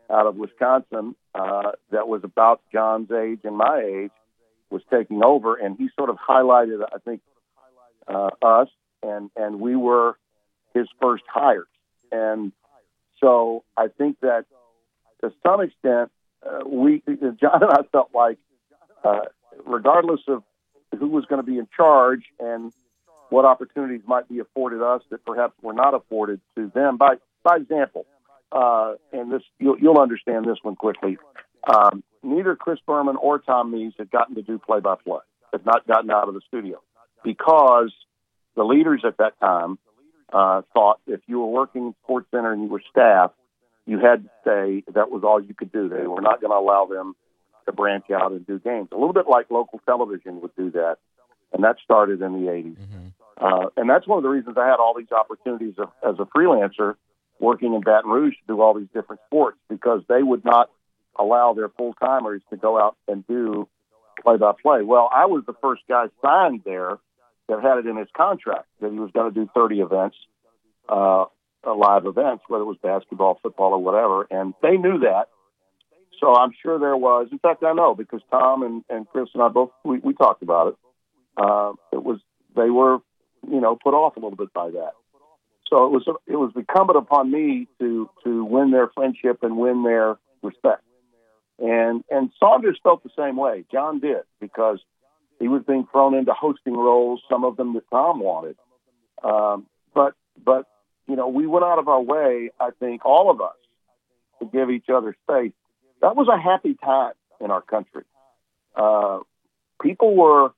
[0.09, 4.11] out of Wisconsin, uh, that was about John's age and my age,
[4.69, 7.21] was taking over, and he sort of highlighted, I think,
[8.07, 8.69] uh, us,
[9.03, 10.17] and and we were
[10.73, 11.67] his first hires,
[12.11, 12.51] and
[13.19, 14.45] so I think that
[15.21, 16.11] to some extent,
[16.45, 17.03] uh, we
[17.41, 18.37] John and I felt like,
[19.03, 19.21] uh,
[19.65, 20.43] regardless of
[20.97, 22.73] who was going to be in charge and
[23.29, 26.97] what opportunities might be afforded us that perhaps were not afforded to them.
[26.97, 28.05] By by example,
[28.51, 31.17] uh, and this you'll, you'll understand this one quickly.
[31.63, 35.19] Um, neither Chris Berman or Tom Mees had gotten to do play-by-play,
[35.51, 36.81] had not gotten out of the studio
[37.23, 37.91] because
[38.55, 39.77] the leaders at that time
[40.31, 43.31] uh, thought if you were working in SportsCenter and you were staff,
[43.85, 44.83] you had to stay.
[44.93, 45.89] That was all you could do.
[45.89, 47.15] They were not going to allow them
[47.65, 48.89] to branch out and do games.
[48.91, 50.97] A little bit like local television would do that,
[51.53, 52.77] and that started in the 80s.
[53.37, 56.25] Uh, and that's one of the reasons I had all these opportunities of, as a
[56.25, 56.95] freelancer
[57.39, 60.69] working in Baton Rouge to do all these different sports because they would not
[61.19, 63.67] allow their full timers to go out and do
[64.23, 64.81] play by play.
[64.83, 66.97] Well, I was the first guy signed there
[67.47, 70.17] that had it in his contract that he was going to do 30 events,
[70.87, 71.25] uh,
[71.65, 74.27] live events, whether it was basketball, football, or whatever.
[74.29, 75.25] And they knew that.
[76.19, 77.29] So I'm sure there was.
[77.31, 80.43] In fact, I know because Tom and, and Chris and I both we, we talked
[80.43, 80.75] about it.
[81.37, 82.19] Uh, it was
[82.55, 82.97] they were,
[83.49, 84.91] you know, put off a little bit by that.
[85.69, 89.83] So it was it was incumbent upon me to to win their friendship and win
[89.83, 90.83] their respect.
[91.61, 93.65] And and Saunders felt the same way.
[93.71, 94.79] John did because
[95.39, 98.55] he was being thrown into hosting roles, some of them that Tom wanted.
[99.23, 100.65] Um, but but
[101.07, 103.55] you know, we went out of our way, I think, all of us,
[104.39, 105.53] to give each other space.
[106.01, 108.03] That was a happy time in our country.
[108.75, 109.19] Uh,
[109.81, 110.51] people were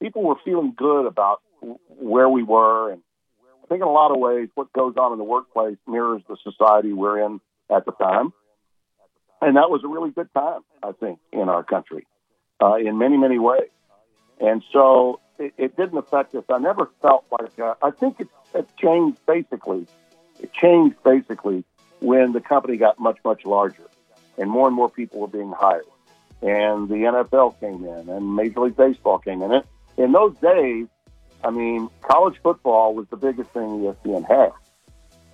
[0.00, 1.42] people were feeling good about
[1.88, 3.02] where we were, and
[3.62, 6.36] I think in a lot of ways, what goes on in the workplace mirrors the
[6.42, 8.32] society we're in at the time.
[9.40, 12.06] And that was a really good time, I think, in our country,
[12.62, 13.70] uh, in many, many ways.
[14.40, 16.44] And so it, it didn't affect us.
[16.48, 19.86] I never felt like uh, I think it, it changed basically.
[20.40, 21.64] It changed basically
[22.00, 23.88] when the company got much, much larger,
[24.38, 25.84] and more and more people were being hired,
[26.40, 29.52] and the NFL came in, and Major League Baseball came in.
[29.52, 29.66] It,
[29.98, 30.86] In those days,
[31.44, 34.52] I mean, college football was the biggest thing ESPN had,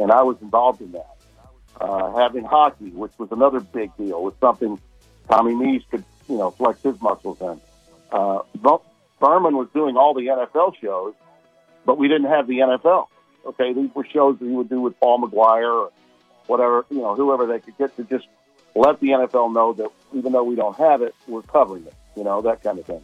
[0.01, 1.16] and I was involved in that.
[1.81, 4.81] Uh, having hockey, which was another big deal, was something
[5.29, 7.61] Tommy Mees could, you know, flex his muscles in.
[8.11, 8.41] Uh,
[9.21, 11.15] Berman was doing all the NFL shows,
[11.85, 13.09] but we didn't have the NFL.
[13.45, 15.93] Okay, these were shows that he would do with Paul Maguire or
[16.47, 18.27] whatever, you know, whoever they could get to just
[18.75, 22.25] let the NFL know that even though we don't have it, we're covering it, you
[22.25, 23.03] know, that kind of thing.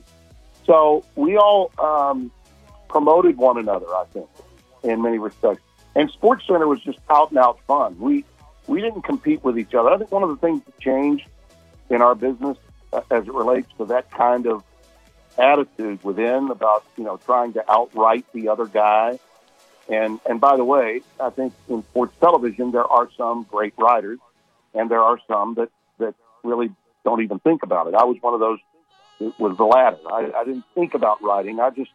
[0.66, 2.30] So we all um,
[2.88, 4.28] promoted one another, I think,
[4.82, 5.62] in many respects.
[5.94, 7.98] And SportsCenter was just out and out fun.
[7.98, 8.24] We
[8.66, 9.90] we didn't compete with each other.
[9.90, 11.26] I think one of the things that changed
[11.90, 12.56] in our business
[12.92, 14.64] uh, as it relates to that kind of
[15.38, 19.18] attitude within about you know trying to outright the other guy.
[19.88, 24.18] And and by the way, I think in sports television there are some great writers,
[24.74, 26.70] and there are some that that really
[27.04, 27.94] don't even think about it.
[27.94, 28.58] I was one of those.
[29.20, 29.98] It was the latter.
[30.10, 31.60] I, I didn't think about writing.
[31.60, 31.90] I just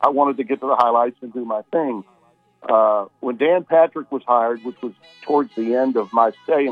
[0.00, 2.04] I wanted to get to the highlights and do my thing.
[2.62, 4.92] Uh, when Dan Patrick was hired, which was
[5.22, 6.68] towards the end of my stay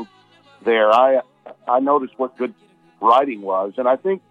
[0.63, 1.21] there, I
[1.67, 2.53] I noticed what good
[3.01, 4.21] writing was, and I think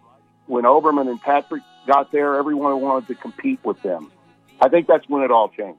[0.47, 4.11] when Olbermann and Patrick got there, everyone wanted to compete with them.
[4.61, 5.79] I think that's when it all changed.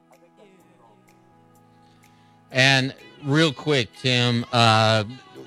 [2.52, 5.04] And real quick, Tim, uh,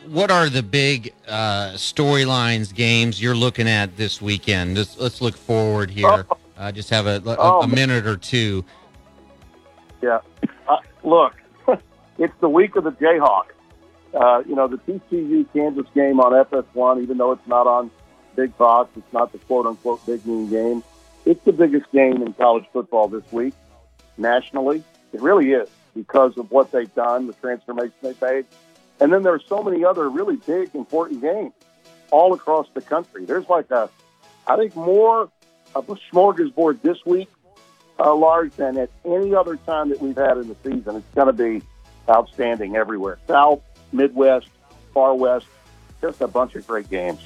[0.08, 4.76] what are the big uh, storylines, games you're looking at this weekend?
[4.76, 6.26] Let's, let's look forward here.
[6.30, 6.36] Oh.
[6.56, 8.64] Uh, just have a, a, oh, a, minute or two.
[10.02, 10.20] Yeah.
[10.68, 11.34] Uh, look,
[12.18, 13.44] it's the week of the Jayhawk.
[14.12, 17.90] Uh, you know, the TCU Kansas game on FS1, even though it's not on
[18.36, 20.82] Big Fox, it's not the quote unquote big game game.
[21.24, 23.54] It's the biggest game in college football this week
[24.18, 24.82] nationally.
[25.12, 28.46] It really is because of what they've done, the transformation they've made.
[29.00, 31.52] And then there are so many other really big, important games
[32.10, 33.24] all across the country.
[33.24, 33.88] There's like a,
[34.46, 35.30] I think, more
[35.74, 37.28] of a smorgasbord this week,
[38.02, 40.96] uh, large than at any other time that we've had in the season.
[40.96, 41.62] It's going to be
[42.08, 43.60] outstanding everywhere South,
[43.92, 44.48] Midwest,
[44.92, 45.46] Far West,
[46.00, 47.20] just a bunch of great games.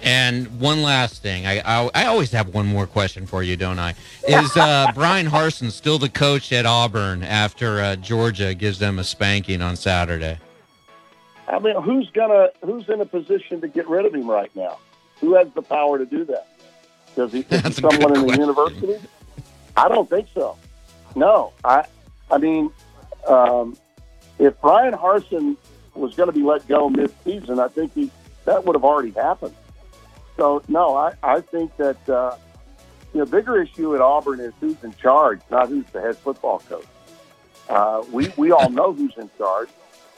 [0.00, 3.80] And one last thing, I, I, I always have one more question for you, don't
[3.80, 3.94] I?
[4.26, 9.04] Is uh, Bryan Harsin still the coach at Auburn after uh, Georgia gives them a
[9.04, 10.38] spanking on Saturday?
[11.48, 14.78] I mean, who's gonna who's in a position to get rid of him right now?
[15.20, 16.46] Who has the power to do that?
[17.18, 18.94] Does he is he someone in the university?
[19.76, 20.56] I don't think so.
[21.16, 21.84] No, I
[22.30, 22.70] I mean,
[23.26, 23.76] um,
[24.38, 25.56] if Bryan Harsin
[25.96, 28.12] was going to be let go mid-season, I think he
[28.44, 29.56] that would have already happened.
[30.36, 32.36] So no, I, I think that uh,
[33.12, 36.86] the bigger issue at Auburn is who's in charge, not who's the head football coach.
[37.68, 39.70] Uh, we we all know who's in charge,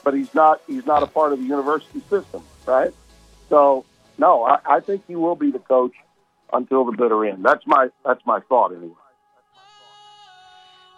[0.03, 2.93] but he's not he's not a part of the university system, right?
[3.49, 3.85] So
[4.19, 5.93] no, I, I think he will be the coach
[6.53, 7.43] until the bitter end.
[7.43, 8.93] That's my that's my thought anyway.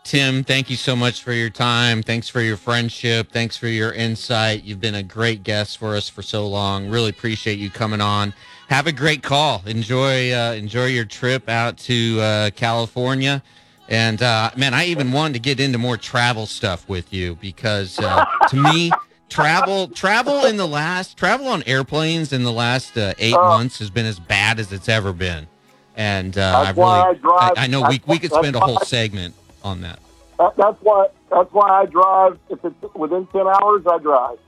[0.03, 2.03] Tim, thank you so much for your time.
[2.03, 3.31] Thanks for your friendship.
[3.31, 4.65] Thanks for your insight.
[4.65, 6.89] You've been a great guest for us for so long.
[6.89, 8.33] Really appreciate you coming on
[8.73, 9.61] have a great call.
[9.65, 13.43] Enjoy uh, enjoy your trip out to uh, California.
[13.87, 17.99] And uh, man, I even wanted to get into more travel stuff with you because
[17.99, 18.91] uh, to me,
[19.29, 23.79] travel travel in the last travel on airplanes in the last uh, eight uh, months
[23.79, 25.47] has been as bad as it's ever been.
[25.95, 29.81] And uh, I really, I, I, know we we could spend a whole segment on
[29.81, 29.99] that.
[30.39, 30.55] that.
[30.57, 32.39] That's why that's why I drive.
[32.49, 34.39] If it's within ten hours, I drive.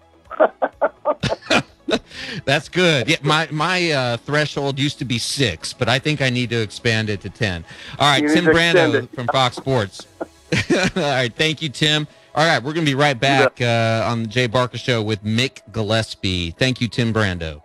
[2.46, 3.08] That's good.
[3.08, 6.62] Yeah, my my uh, threshold used to be six, but I think I need to
[6.62, 7.64] expand it to ten.
[8.00, 10.08] All right, Tim Brando from Fox Sports.
[10.22, 12.08] All right, thank you, Tim.
[12.36, 15.24] All right, we're going to be right back uh, on the Jay Barker Show with
[15.24, 16.52] Mick Gillespie.
[16.52, 17.65] Thank you, Tim Brando.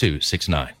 [0.01, 0.80] Two six nine.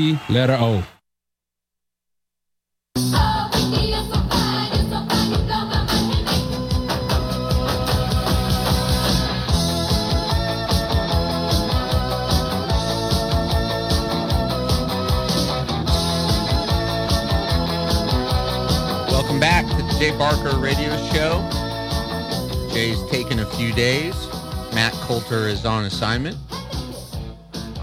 [0.01, 0.83] Letter O.
[19.07, 21.47] Welcome back to the Jay Barker Radio Show.
[22.73, 24.15] Jay's taken a few days.
[24.73, 26.37] Matt Coulter is on assignment.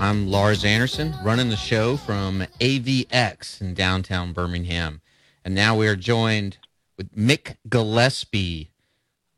[0.00, 5.00] I'm Lars Anderson, running the show from AVX in downtown Birmingham.
[5.44, 6.58] And now we are joined
[6.96, 8.70] with Mick Gillespie,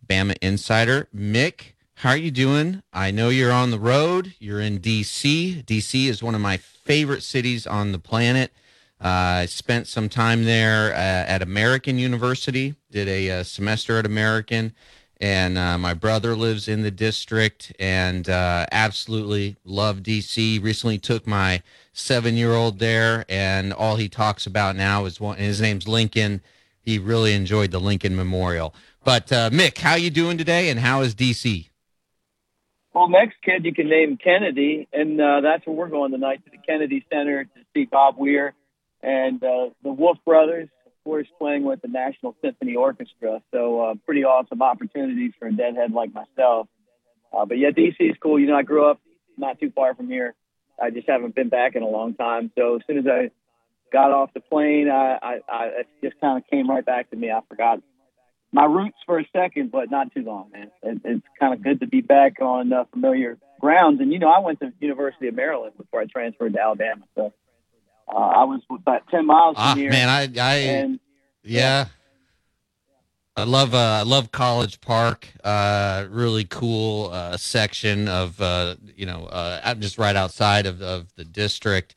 [0.07, 1.09] Bama Insider.
[1.17, 2.83] Mick, how are you doing?
[2.93, 4.35] I know you're on the road.
[4.39, 5.63] You're in D.C.
[5.63, 6.09] D.C.
[6.09, 8.53] is one of my favorite cities on the planet.
[9.03, 14.05] Uh, I spent some time there uh, at American University, did a, a, semester at
[14.05, 14.75] American,
[15.21, 20.62] and uh, my brother lives in the district and uh, absolutely love DC.
[20.62, 21.62] Recently took my
[21.93, 25.37] seven year old there, and all he talks about now is one.
[25.37, 26.41] His name's Lincoln.
[26.81, 28.75] He really enjoyed the Lincoln Memorial.
[29.05, 31.68] But uh, Mick, how you doing today, and how is DC?
[32.95, 36.51] Well, next kid you can name Kennedy, and uh, that's where we're going tonight to
[36.51, 38.55] the Kennedy Center to see Bob Weir
[39.03, 40.68] and uh, the Wolf Brothers,
[41.05, 43.42] course, playing with the National Symphony Orchestra.
[43.53, 46.68] So, uh, pretty awesome opportunities for a deadhead like myself.
[47.32, 48.38] Uh, but yeah, DC is cool.
[48.38, 49.01] You know, I grew up
[49.36, 50.34] not too far from here.
[50.80, 52.51] I just haven't been back in a long time.
[52.57, 53.30] So as soon as I
[53.92, 57.16] got off the plane, I, I, I it just kind of came right back to
[57.16, 57.30] me.
[57.30, 57.80] I forgot
[58.53, 60.70] my roots for a second, but not too long, man.
[60.82, 64.01] It, it's kind of good to be back on uh, familiar grounds.
[64.01, 67.32] And you know, I went to University of Maryland before I transferred to Alabama, so
[68.13, 69.91] Uh, I was about ten miles from Ah, here.
[69.91, 71.01] man, I, I, and
[71.43, 71.87] yeah.
[73.37, 75.29] I love uh, I love College Park.
[75.43, 81.15] Uh, really cool uh, section of uh, you know uh, just right outside of, of
[81.15, 81.95] the district.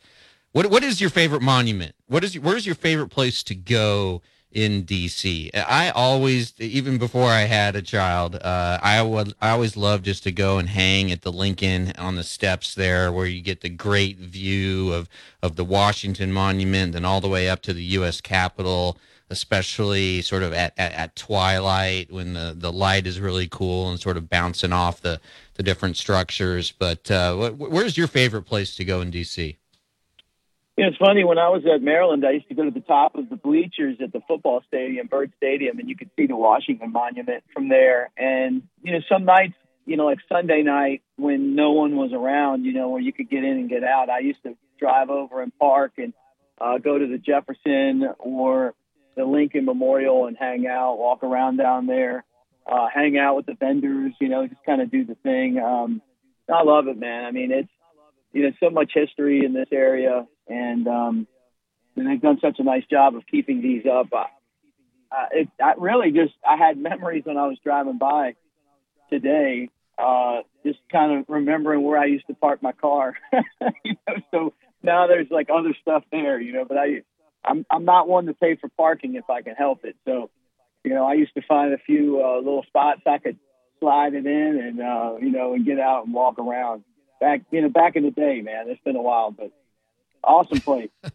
[0.52, 1.96] What what is your favorite monument?
[2.08, 4.22] What is your, where's your favorite place to go
[4.54, 5.50] in DC?
[5.54, 10.24] I always even before I had a child, uh, I would I always loved just
[10.24, 13.70] to go and hang at the Lincoln on the steps there, where you get the
[13.70, 15.10] great view of
[15.42, 18.22] of the Washington Monument and all the way up to the U.S.
[18.22, 18.98] Capitol
[19.30, 24.00] especially sort of at, at, at twilight when the, the light is really cool and
[24.00, 25.20] sort of bouncing off the,
[25.56, 26.72] the different structures.
[26.72, 29.58] But uh, wh- where's your favorite place to go in DC?
[30.76, 32.80] You know, it's funny when I was at Maryland, I used to go to the
[32.80, 36.36] top of the bleachers at the football stadium, Byrd Stadium, and you could see the
[36.36, 38.10] Washington Monument from there.
[38.18, 39.54] And you know, some nights,
[39.86, 43.30] you know, like Sunday night when no one was around, you know, where you could
[43.30, 46.14] get in and get out, I used to drive over and park and
[46.60, 48.74] uh, go to the Jefferson or
[49.16, 52.24] the Lincoln Memorial and hang out, walk around down there,
[52.66, 55.60] uh, hang out with the vendors, you know, just kind of do the thing.
[55.60, 56.02] Um,
[56.52, 57.26] I love it, man.
[57.26, 57.70] I mean, it's
[58.32, 61.28] you know so much history in this area, and um,
[61.96, 64.08] and they've done such a nice job of keeping these up.
[64.14, 64.26] I,
[65.12, 68.36] I, it, I really just I had memories when I was driving by
[69.10, 73.16] today, uh, just kind of remembering where I used to park my car.
[73.84, 77.04] you know, so now there's like other stuff there, you know, but I
[77.46, 79.96] I'm I'm not one to pay for parking if I can help it.
[80.06, 80.30] So,
[80.84, 83.38] you know, I used to find a few uh, little spots I could
[83.80, 86.84] slide it in and uh, you know, and get out and walk around.
[87.20, 88.66] Back you know, back in the day, man.
[88.68, 89.52] It's been a while, but
[90.24, 90.90] awesome place.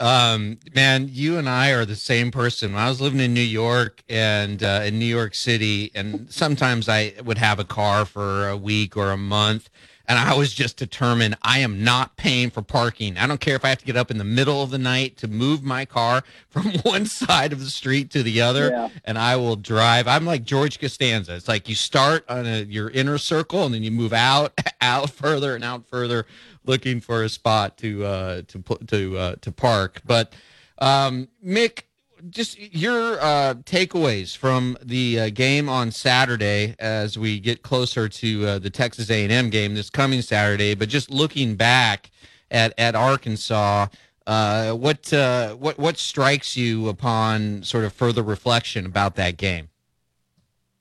[0.00, 2.74] Um, man, you and I are the same person.
[2.74, 6.88] When I was living in New York and uh, in New York City, and sometimes
[6.88, 9.70] I would have a car for a week or a month,
[10.06, 13.16] and I was just determined I am not paying for parking.
[13.16, 15.16] I don't care if I have to get up in the middle of the night
[15.18, 18.88] to move my car from one side of the street to the other, Yeah.
[19.04, 20.06] and I will drive.
[20.06, 21.34] I'm like George Costanza.
[21.34, 25.10] It's like you start on a, your inner circle, and then you move out, out
[25.10, 26.26] further, and out further,
[26.64, 30.00] looking for a spot to uh, to put to uh, to park.
[30.04, 30.34] But
[30.78, 31.82] um, Mick,
[32.30, 38.46] just your uh, takeaways from the uh, game on Saturday as we get closer to
[38.46, 40.74] uh, the Texas A&M game this coming Saturday.
[40.74, 42.10] But just looking back
[42.50, 43.88] at at Arkansas.
[44.26, 49.68] Uh, what uh, what what strikes you upon sort of further reflection about that game?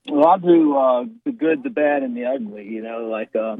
[0.09, 2.65] Well, I'll do uh, the good, the bad, and the ugly.
[2.65, 3.57] You know, like uh,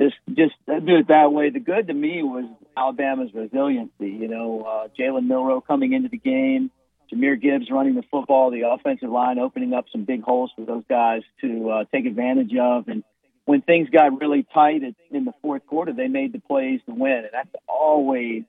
[0.00, 1.50] just just do it that way.
[1.50, 2.44] The good to me was
[2.76, 4.10] Alabama's resiliency.
[4.10, 6.70] You know, uh, Jalen Milroe coming into the game,
[7.12, 10.84] Jahmyr Gibbs running the football, the offensive line opening up some big holes for those
[10.88, 12.88] guys to uh, take advantage of.
[12.88, 13.04] And
[13.44, 17.18] when things got really tight in the fourth quarter, they made the plays to win,
[17.18, 18.44] and that's always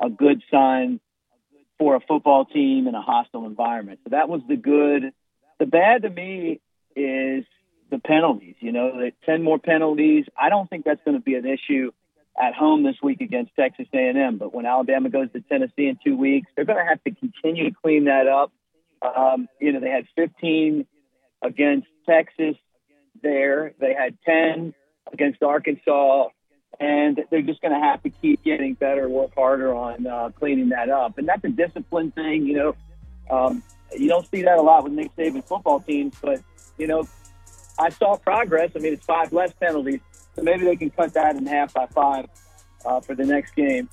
[0.00, 1.00] a good sign
[1.78, 4.00] for a football team in a hostile environment.
[4.04, 5.12] So that was the good.
[5.58, 6.60] The bad to me
[6.96, 7.44] is
[7.90, 8.56] the penalties.
[8.60, 10.24] You know, ten more penalties.
[10.38, 11.92] I don't think that's going to be an issue
[12.38, 14.38] at home this week against Texas A&M.
[14.38, 17.70] But when Alabama goes to Tennessee in two weeks, they're going to have to continue
[17.70, 18.52] to clean that up.
[19.02, 20.86] Um, you know, they had 15
[21.42, 22.56] against Texas
[23.22, 23.72] there.
[23.78, 24.74] They had 10
[25.12, 26.28] against Arkansas.
[26.78, 30.70] And they're just going to have to keep getting better, work harder on uh, cleaning
[30.70, 31.18] that up.
[31.18, 32.46] And that's a discipline thing.
[32.46, 32.76] You know,
[33.28, 33.62] um,
[33.96, 36.40] you don't see that a lot with Nick Saban football teams, but,
[36.78, 37.06] you know,
[37.78, 38.70] I saw progress.
[38.76, 40.00] I mean, it's five less penalties,
[40.34, 42.26] so maybe they can cut that in half by five
[42.84, 43.88] uh, for the next game.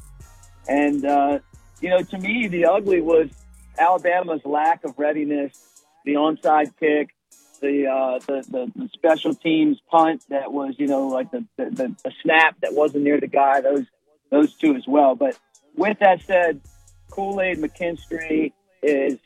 [0.67, 1.39] And uh,
[1.81, 3.29] you know, to me, the ugly was
[3.77, 7.13] Alabama's lack of readiness, the onside kick,
[7.61, 11.95] the uh, the, the the special teams punt that was you know like the, the
[12.03, 13.61] the snap that wasn't near the guy.
[13.61, 13.85] Those
[14.29, 15.15] those two as well.
[15.15, 15.37] But
[15.75, 16.61] with that said,
[17.09, 19.17] Kool Aid McKinstry is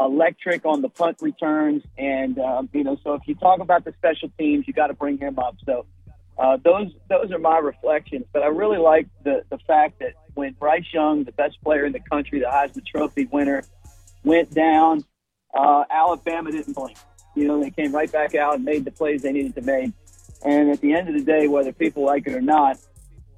[0.00, 3.92] electric on the punt returns, and um, you know, so if you talk about the
[3.92, 5.56] special teams, you got to bring him up.
[5.64, 5.86] So
[6.38, 8.26] uh, those those are my reflections.
[8.32, 11.92] But I really like the the fact that when Bryce Young, the best player in
[11.92, 13.64] the country, the Heisman Trophy winner,
[14.24, 15.04] went down,
[15.54, 16.96] uh, Alabama didn't blink.
[17.34, 19.92] You know, they came right back out and made the plays they needed to make.
[20.44, 22.78] And at the end of the day, whether people like it or not,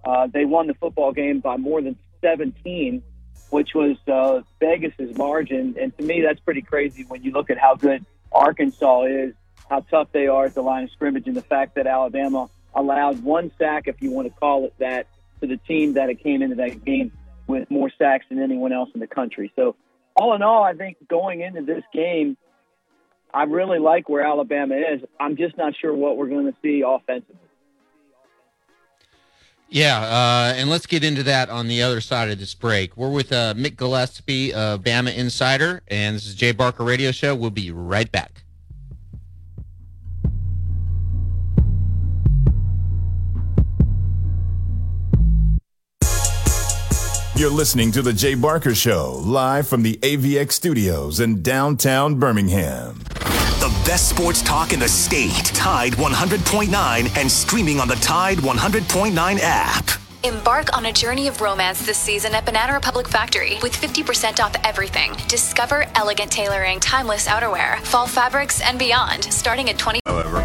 [0.04, 3.02] uh, they won the football game by more than 17
[3.50, 5.76] which was uh, Vegas's margin.
[5.78, 9.34] And to me, that's pretty crazy when you look at how good Arkansas is,
[9.68, 13.22] how tough they are at the line of scrimmage, and the fact that Alabama allowed
[13.22, 15.06] one sack, if you want to call it that,
[15.40, 17.12] to the team that it came into that game
[17.46, 19.52] with more sacks than anyone else in the country.
[19.56, 19.76] So,
[20.16, 22.36] all in all, I think going into this game,
[23.32, 25.00] I really like where Alabama is.
[25.18, 27.36] I'm just not sure what we're going to see offensively.
[29.72, 32.96] Yeah, uh, and let's get into that on the other side of this break.
[32.96, 37.36] We're with uh, Mick Gillespie of Bama Insider, and this is Jay Barker Radio Show.
[37.36, 38.39] We'll be right back.
[47.40, 52.98] You're listening to The Jay Barker Show, live from the AVX studios in downtown Birmingham.
[53.60, 55.46] The best sports talk in the state.
[55.46, 59.88] Tide 100.9 and streaming on the Tide 100.9 app.
[60.22, 64.54] Embark on a journey of romance this season at Banana Republic Factory with 50% off
[64.62, 65.14] everything.
[65.26, 70.00] Discover elegant tailoring, timeless outerwear, fall fabrics, and beyond, starting at 20.
[70.04, 70.40] However,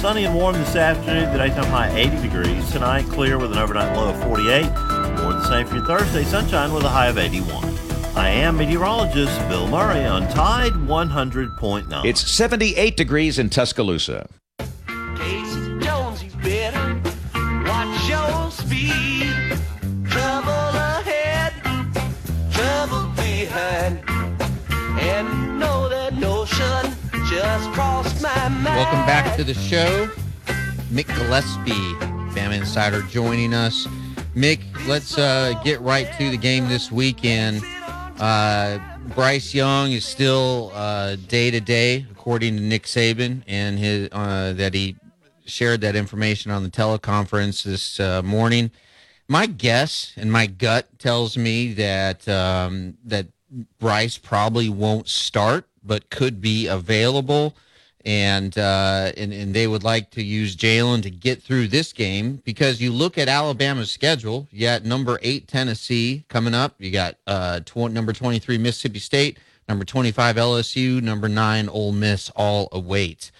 [0.00, 2.70] sunny and warm this afternoon, the daytime high 80 degrees.
[2.72, 4.97] Tonight, clear with an overnight low of 48.
[5.28, 7.62] More the same for your Thursday, sunshine with a high of 81.
[8.16, 12.04] I am meteorologist Bill Murray on Tide 100.9.
[12.06, 14.26] It's 78 degrees in Tuscaloosa.
[15.16, 16.98] Casey Jones, you better
[17.66, 19.58] watch your speed.
[20.08, 21.52] Trouble ahead,
[22.50, 24.00] trouble behind.
[24.98, 26.96] And know that notion
[27.28, 28.64] just crossed my mind.
[28.64, 30.08] Welcome back to the show.
[30.90, 31.92] Mick Gillespie,
[32.32, 33.86] Bama Insider, joining us.
[34.38, 37.60] Mick, let's uh, get right to the game this weekend.
[38.20, 38.78] Uh,
[39.16, 40.68] Bryce Young is still
[41.26, 44.94] day to day, according to Nick Saban, and his uh, that he
[45.44, 48.70] shared that information on the teleconference this uh, morning.
[49.26, 53.26] My guess and my gut tells me that um, that
[53.80, 57.56] Bryce probably won't start, but could be available,
[58.04, 62.40] and uh, and and they would like to use Jalen to get through this game
[62.44, 64.46] because you look at Alabama's schedule.
[64.50, 66.74] You got number eight Tennessee coming up.
[66.78, 69.38] You got uh, tw- number twenty three Mississippi State,
[69.68, 73.30] number twenty five LSU, number nine Ole Miss, all await.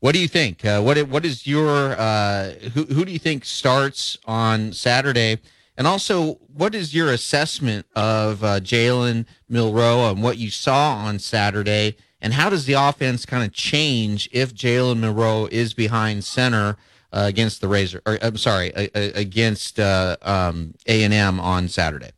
[0.00, 0.64] What do you think?
[0.64, 5.38] Uh, what what is your uh, who who do you think starts on Saturday?
[5.78, 11.18] And also, what is your assessment of uh, Jalen Milroe and what you saw on
[11.18, 11.96] Saturday?
[12.22, 16.76] And how does the offense kind of change if Jalen Milroe is behind center
[17.12, 18.00] uh, against the Razor?
[18.06, 22.12] Or I'm sorry, against uh, um, A and M on Saturday.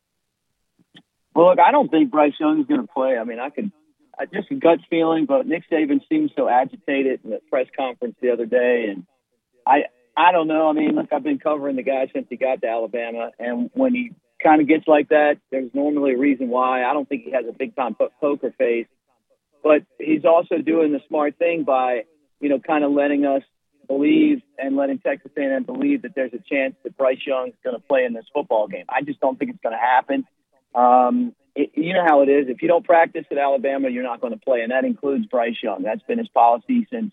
[1.35, 3.19] Well, look, I don't think Bryce Young is going to play.
[3.19, 3.73] I mean, I could
[4.19, 8.17] I just a gut feeling, but Nick Saban seemed so agitated in the press conference
[8.21, 9.07] the other day, and
[9.67, 9.85] I
[10.17, 10.69] I don't know.
[10.69, 13.95] I mean, look, I've been covering the guy since he got to Alabama, and when
[13.95, 16.85] he kind of gets like that, there's normally a reason why.
[16.85, 18.87] I don't think he has a big time po- poker face,
[19.65, 22.05] but he's also doing the smart thing by
[22.39, 23.43] you know kind of letting us
[23.89, 27.83] believe and letting Texas A&M believe that there's a chance that Bryce Young's going to
[27.83, 28.85] play in this football game.
[28.89, 30.27] I just don't think it's going to happen.
[30.75, 32.47] Um, it, you know how it is.
[32.49, 35.57] If you don't practice at Alabama, you're not going to play, and that includes Bryce
[35.63, 35.83] Young.
[35.83, 37.13] That's been his policy since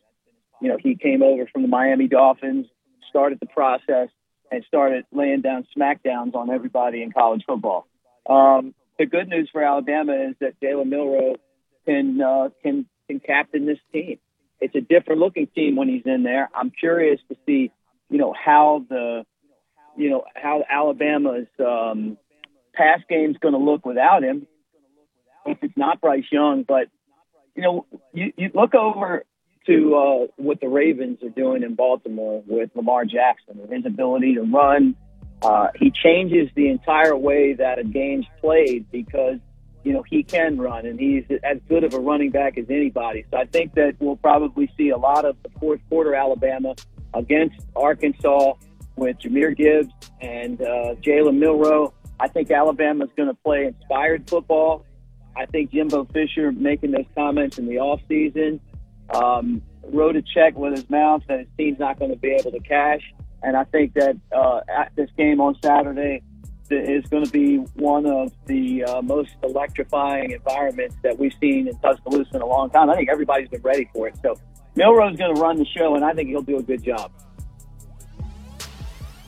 [0.62, 2.68] you know he came over from the Miami Dolphins,
[3.10, 4.10] started the process,
[4.52, 7.88] and started laying down smackdowns on everybody in college football.
[8.28, 11.36] Um, the good news for Alabama is that Jalen Milroe
[11.86, 14.18] can uh, can can captain this team.
[14.60, 16.50] It's a different looking team when he's in there.
[16.56, 17.72] I'm curious to see,
[18.10, 19.26] you know, how the,
[19.98, 22.18] you know, how Alabama's um,
[22.74, 24.46] pass game's going to look without him.
[25.46, 26.88] If it's not Bryce Young, but
[27.56, 29.26] you know, you, you look over
[29.66, 34.36] to uh, what the Ravens are doing in Baltimore with Lamar Jackson and his ability
[34.36, 34.96] to run.
[35.42, 39.40] Uh, he changes the entire way that a game's played because
[39.84, 43.26] you know he can run and he's as good of a running back as anybody.
[43.32, 46.76] So I think that we'll probably see a lot of the fourth quarter Alabama
[47.14, 48.54] against Arkansas
[48.96, 51.94] with Jahmyr Gibbs and uh, Jalen Milroe.
[52.20, 54.86] I think Alabama's going to play inspired football.
[55.36, 58.60] I think Jimbo Fisher making those comments in the offseason
[59.10, 62.52] um, wrote a check with his mouth that his team's not going to be able
[62.52, 63.02] to cash.
[63.44, 66.22] And I think that uh, at this game on Saturday
[66.74, 71.78] is going to be one of the uh, most electrifying environments that we've seen in
[71.80, 72.90] Tuscaloosa in a long time.
[72.90, 74.16] I think everybody's been ready for it.
[74.22, 74.36] So
[74.76, 77.12] Milroe's going to run the show, and I think he'll do a good job.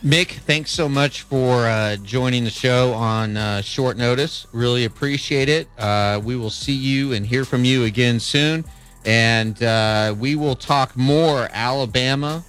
[0.04, 4.46] Mick, thanks so much for uh, joining the show on uh, short notice.
[4.52, 5.70] Really appreciate it.
[5.78, 8.66] Uh, we will see you and hear from you again soon.
[9.06, 12.44] And uh, we will talk more Alabama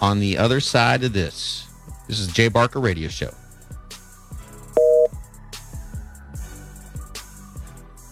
[0.00, 1.66] on the other side of this.
[2.06, 3.34] This is Jay Barker Radio Show.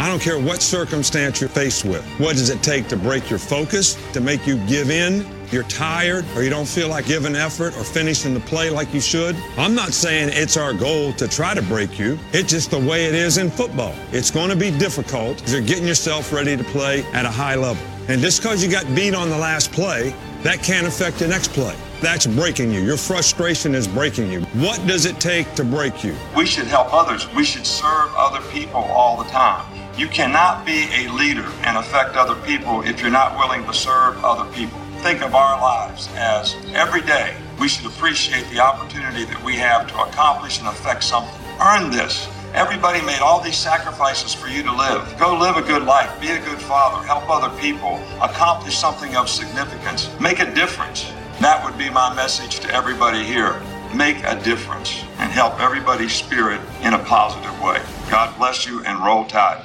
[0.00, 2.02] I don't care what circumstance you're faced with.
[2.18, 6.24] What does it take to break your focus, to make you give in, you're tired,
[6.34, 9.36] or you don't feel like giving effort or finishing the play like you should.
[9.58, 12.18] I'm not saying it's our goal to try to break you.
[12.32, 13.94] It's just the way it is in football.
[14.10, 17.84] It's going to be difficult you're getting yourself ready to play at a high level.
[18.08, 21.52] And just because you got beat on the last play, that can't affect the next
[21.52, 21.76] play.
[22.00, 22.80] That's breaking you.
[22.80, 24.40] Your frustration is breaking you.
[24.64, 26.16] What does it take to break you?
[26.34, 27.30] We should help others.
[27.34, 29.79] We should serve other people all the time.
[29.96, 34.24] You cannot be a leader and affect other people if you're not willing to serve
[34.24, 34.78] other people.
[35.02, 39.86] Think of our lives as every day we should appreciate the opportunity that we have
[39.88, 41.34] to accomplish and affect something.
[41.60, 42.28] Earn this.
[42.54, 45.16] Everybody made all these sacrifices for you to live.
[45.18, 49.28] Go live a good life, be a good father, help other people, accomplish something of
[49.28, 51.12] significance, make a difference.
[51.40, 53.60] That would be my message to everybody here.
[53.94, 57.82] Make a difference and help everybody's spirit in a positive way.
[58.10, 59.64] God bless you and roll tide.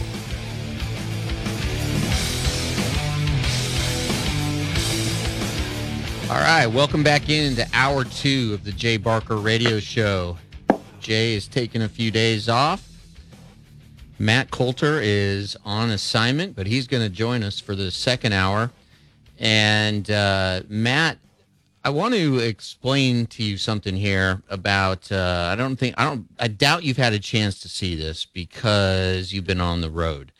[6.31, 10.37] All right, welcome back into hour two of the Jay Barker Radio Show.
[11.01, 12.87] Jay is taking a few days off.
[14.17, 18.71] Matt Coulter is on assignment, but he's going to join us for the second hour.
[19.39, 21.17] And uh, Matt,
[21.83, 25.11] I want to explain to you something here about.
[25.11, 26.27] Uh, I don't think I don't.
[26.39, 30.31] I doubt you've had a chance to see this because you've been on the road.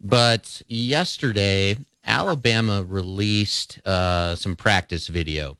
[0.00, 1.76] But yesterday,
[2.06, 5.58] Alabama released uh, some practice video,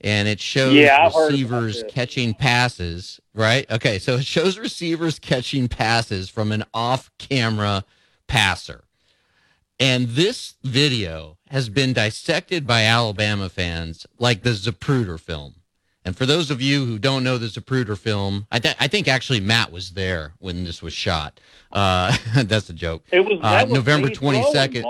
[0.00, 3.20] and it shows Yeah, I've heard about receivers catching passes.
[3.34, 3.70] Right?
[3.70, 7.84] Okay, so it shows receivers catching passes from an off-camera
[8.26, 8.84] passer,
[9.78, 15.54] and this video has been dissected by Alabama fans like the Zapruder film.
[16.04, 19.08] And for those of you who don't know the Zapruder film, I, th- I think
[19.08, 21.40] actually Matt was there when this was shot.
[21.72, 23.04] Uh, that's a joke.
[23.10, 24.84] It was, uh, was November twenty second.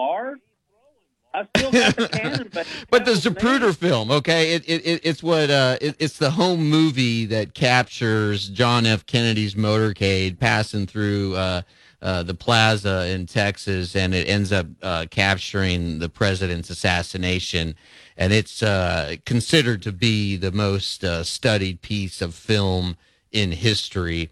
[1.45, 1.55] Throwing, Lars.
[1.55, 2.67] I still got the cannon back.
[2.91, 6.69] But the Zapruder film, okay, it, it, it it's what uh, it, it's the home
[6.69, 9.07] movie that captures John F.
[9.07, 11.63] Kennedy's motorcade passing through uh,
[12.03, 17.75] uh, the plaza in Texas, and it ends up uh, capturing the president's assassination,
[18.17, 22.97] and it's uh, considered to be the most uh, studied piece of film
[23.33, 24.31] in history.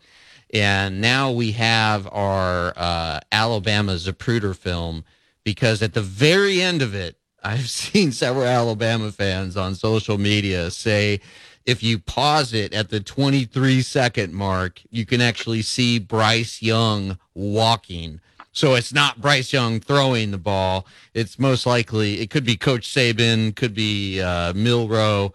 [0.53, 5.05] And now we have our uh, Alabama Zapruder film
[5.45, 10.71] because at the very end of it, I've seen several Alabama fans on social media
[10.71, 11.21] say
[11.67, 17.19] if you pause it at the 23 second mark, you can actually see Bryce Young
[17.35, 18.21] walking.
[18.53, 20.87] So it's not Bryce Young throwing the ball.
[21.13, 25.33] It's most likely, it could be Coach Saban, could be uh, Milroe,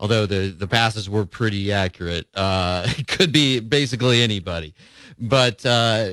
[0.00, 2.26] although the, the passes were pretty accurate.
[2.34, 4.74] Uh, it could be basically anybody.
[5.18, 6.08] But uh,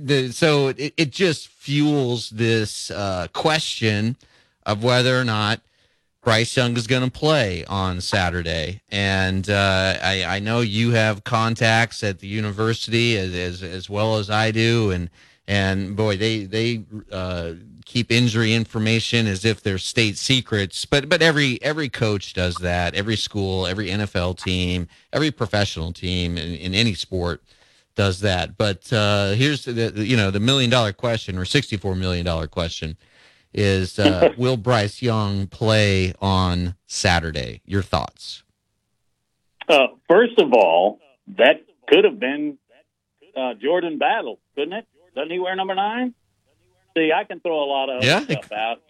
[0.00, 4.16] the, so it, it just fuels this uh, question
[4.64, 5.60] of whether or not
[6.26, 8.80] Bryce Young is going to play on Saturday.
[8.90, 14.16] And uh, I, I know you have contacts at the university as, as, as well
[14.16, 14.90] as I do.
[14.90, 15.08] And,
[15.46, 17.52] and boy, they, they uh,
[17.84, 20.84] keep injury information as if they're state secrets.
[20.84, 22.94] But, but every, every coach does that.
[22.96, 27.40] Every school, every NFL team, every professional team in, in any sport
[27.96, 28.56] does that.
[28.56, 32.96] But uh, here's the, you know, the million dollar question or $64 million question
[33.52, 37.62] is uh, will Bryce Young play on Saturday?
[37.66, 38.44] Your thoughts?
[39.68, 41.00] Uh, first of all,
[41.38, 42.58] that could have been
[43.36, 44.86] uh, Jordan Battle, couldn't it?
[45.16, 46.14] Doesn't he wear number nine?
[46.96, 48.20] See, I can throw a lot of Yeah.
[48.20, 48.82] stuff out.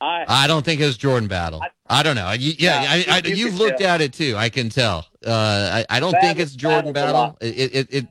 [0.00, 1.62] Uh, I I don't think it was Jordan Battle.
[1.86, 2.32] I don't know.
[2.32, 3.88] You, yeah, Yeah, I, I, you- you've looked tell.
[3.94, 4.34] at it too.
[4.36, 5.06] I can tell.
[5.24, 7.38] Uh, I, I don't think it's Jordan Battle's Battle.
[7.40, 8.06] It, it, it,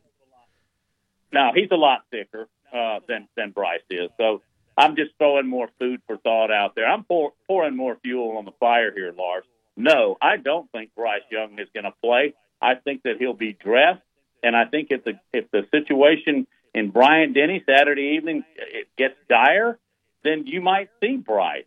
[1.32, 4.10] no, he's a lot thicker uh, than than Bryce is.
[4.18, 4.42] So
[4.78, 6.88] I'm just throwing more food for thought out there.
[6.88, 9.44] I'm pour, pouring more fuel on the fire here, Lars.
[9.78, 12.34] No, I don't think Bryce Young is going to play.
[12.62, 14.02] I think that he'll be dressed,
[14.42, 19.16] and I think if the if the situation in Bryant Denny Saturday evening it gets
[19.30, 19.78] dire,
[20.24, 21.66] then you might see Bryce.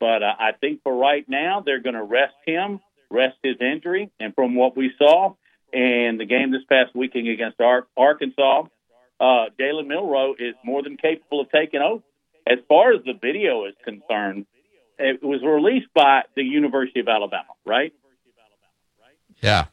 [0.00, 2.80] But uh, I think for right now, they're going to rest him,
[3.10, 5.34] rest his injury, and from what we saw
[5.72, 8.64] in the game this past weekend against Ar- Arkansas,
[9.20, 12.02] uh, Jalen Milroe is more than capable of taking over.
[12.46, 14.46] As far as the video is concerned,
[14.98, 17.92] it was released by the University of Alabama, right?
[19.42, 19.66] Yeah.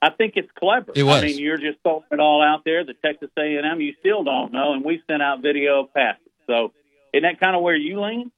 [0.00, 0.92] I think it's clever.
[0.96, 1.22] It was.
[1.22, 2.84] I mean, you're just throwing it all out there.
[2.84, 6.22] The Texas A&M, you still don't know, and we sent out video of passes.
[6.46, 6.72] So,
[7.12, 8.32] isn't that kind of where you lean?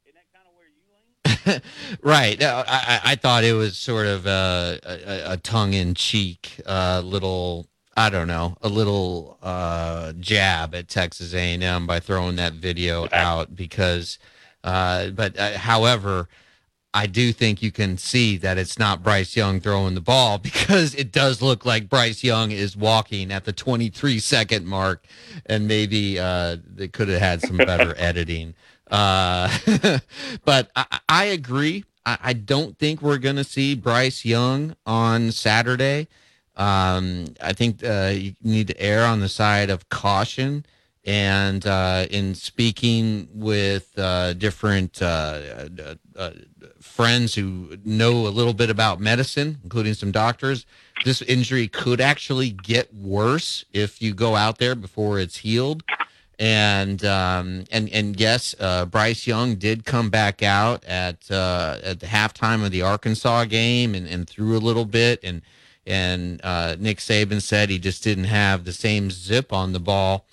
[2.02, 2.42] Right.
[2.42, 8.10] Uh, I, I thought it was sort of a, a, a tongue-in-cheek uh, little, I
[8.10, 14.18] don't know, a little uh, jab at Texas A&M by throwing that video out because,
[14.62, 16.28] uh, but uh, however,
[16.96, 20.94] I do think you can see that it's not Bryce Young throwing the ball because
[20.94, 25.04] it does look like Bryce Young is walking at the 23 second mark,
[25.46, 28.54] and maybe uh, they could have had some better editing.
[28.90, 29.48] Uh,
[30.44, 31.84] but I, I agree.
[32.04, 36.08] I, I don't think we're going to see Bryce Young on Saturday.
[36.56, 40.64] Um, I think uh, you need to err on the side of caution.
[41.06, 45.68] And uh, in speaking with uh, different uh,
[46.16, 46.30] uh,
[46.80, 50.64] friends who know a little bit about medicine, including some doctors,
[51.04, 55.82] this injury could actually get worse if you go out there before it's healed.
[56.38, 62.00] And um, and and yes, uh, Bryce Young did come back out at uh, at
[62.00, 65.20] the halftime of the Arkansas game and, and threw a little bit.
[65.22, 65.42] And
[65.86, 70.26] and uh, Nick Saban said he just didn't have the same zip on the ball.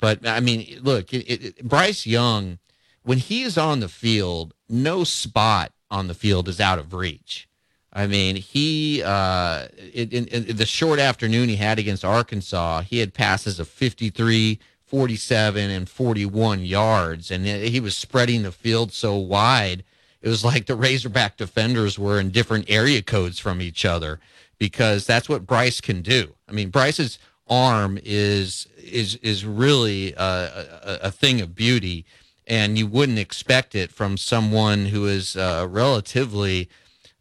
[0.00, 2.58] But I mean, look, it, it, Bryce Young,
[3.02, 7.48] when he is on the field, no spot on the field is out of reach.
[7.92, 13.14] I mean, he uh, in, in, the short afternoon he had against Arkansas, he had
[13.14, 14.58] passes of 53,
[14.88, 19.84] 47, and 41 yards, and he was spreading the field so wide.
[20.22, 24.18] It was like the Razorback defenders were in different area codes from each other
[24.58, 26.34] because that's what Bryce can do.
[26.48, 27.18] I mean, Bryce's
[27.48, 32.04] arm is is is really a, a, a thing of beauty,
[32.46, 36.68] and you wouldn't expect it from someone who is uh, relatively.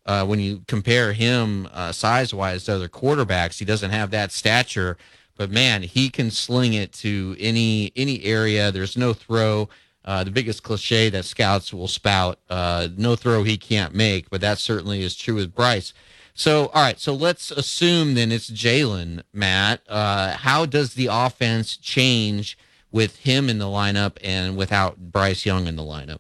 [0.06, 4.32] Uh, when you compare him uh, size wise to other quarterbacks, he doesn't have that
[4.32, 4.98] stature,
[5.38, 8.72] but man, he can sling it to any any area.
[8.72, 9.70] There's no throw.
[10.04, 14.42] Uh, the biggest cliche that scouts will spout: uh, no throw he can't make, but
[14.42, 15.94] that certainly is true with Bryce.
[16.34, 17.00] So, all right.
[17.00, 19.82] So let's assume then it's Jalen, Matt.
[19.90, 22.58] Uh, how does the offense change
[22.92, 26.20] with him in the lineup and without Bryce Young in the lineup?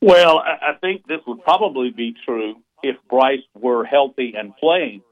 [0.00, 5.02] Well, I I think this would probably be true if Bryce were healthy and playing.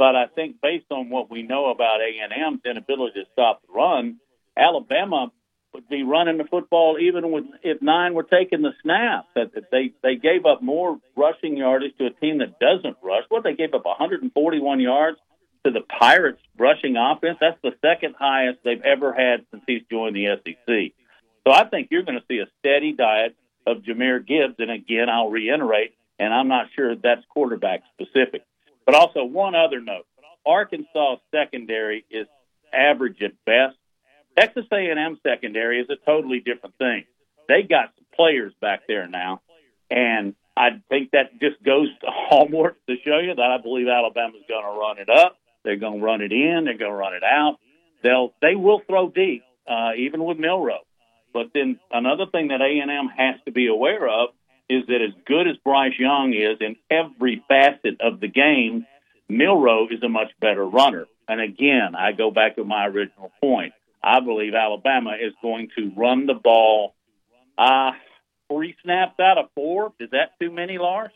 [0.00, 3.60] But I think based on what we know about A and M's inability to stop
[3.60, 4.16] the run,
[4.56, 5.30] Alabama
[5.74, 9.28] would be running the football even with if nine were taking the snaps.
[9.34, 13.24] That they they gave up more rushing yardage to a team that doesn't rush.
[13.28, 15.18] What they gave up 141 yards
[15.66, 17.36] to the Pirates rushing offense.
[17.38, 20.94] That's the second highest they've ever had since he's joined the SEC.
[21.46, 23.36] So I think you're going to see a steady diet
[23.66, 24.54] of Jahmyr Gibbs.
[24.60, 28.44] And again, I'll reiterate, and I'm not sure that's quarterback specific.
[28.86, 30.06] But also one other note:
[30.46, 32.26] Arkansas secondary is
[32.72, 33.76] average at best.
[34.38, 37.04] Texas A&M secondary is a totally different thing.
[37.48, 39.42] They got some players back there now,
[39.90, 44.42] and I think that just goes to hallmarks to show you that I believe Alabama's
[44.48, 45.36] going to run it up.
[45.64, 46.64] They're going to run it in.
[46.64, 47.58] They're going to run it out.
[48.02, 50.80] They'll they will throw deep, uh, even with Milroe.
[51.32, 54.30] But then another thing that A&M has to be aware of
[54.70, 58.86] is that as good as Bryce Young is in every facet of the game,
[59.28, 61.06] Milroe is a much better runner.
[61.28, 63.72] And again, I go back to my original point.
[64.02, 66.94] I believe Alabama is going to run the ball
[67.58, 67.92] uh,
[68.50, 69.92] three snaps out of four.
[70.00, 71.12] Is that too many, Lars?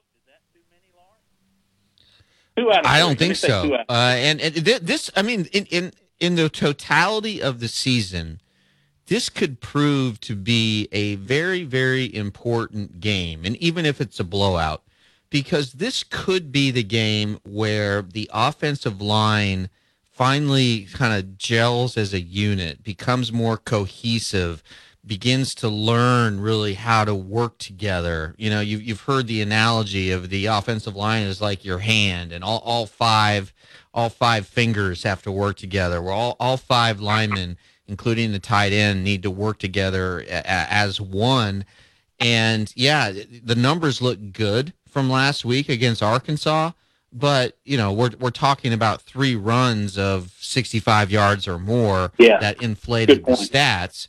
[2.56, 3.74] Two out of I don't think so.
[3.74, 8.40] Uh, and and thi- this, I mean, in, in in the totality of the season,
[9.06, 14.24] this could prove to be a very very important game, and even if it's a
[14.24, 14.82] blowout,
[15.30, 19.68] because this could be the game where the offensive line
[20.14, 24.62] finally kind of gels as a unit, becomes more cohesive,
[25.04, 28.34] begins to learn really how to work together.
[28.38, 32.32] You know, you've, you've heard the analogy of the offensive line is like your hand,
[32.32, 33.52] and all, all five
[33.92, 36.02] all five fingers have to work together.
[36.02, 37.56] Where all, all five linemen,
[37.88, 41.64] including the tight end, need to work together as one.
[42.20, 43.12] And yeah,
[43.42, 46.70] the numbers look good from last week against Arkansas,
[47.12, 52.38] but you know we're we're talking about three runs of 65 yards or more Yeah.
[52.40, 54.06] that inflated the stats.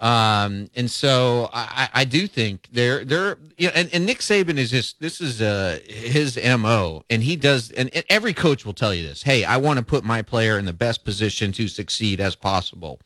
[0.00, 4.56] Um, and so I, I do think they're they're you know, and, and Nick Saban
[4.56, 8.74] is just this is uh his mo, and he does, and, and every coach will
[8.74, 9.24] tell you this.
[9.24, 13.00] Hey, I want to put my player in the best position to succeed as possible.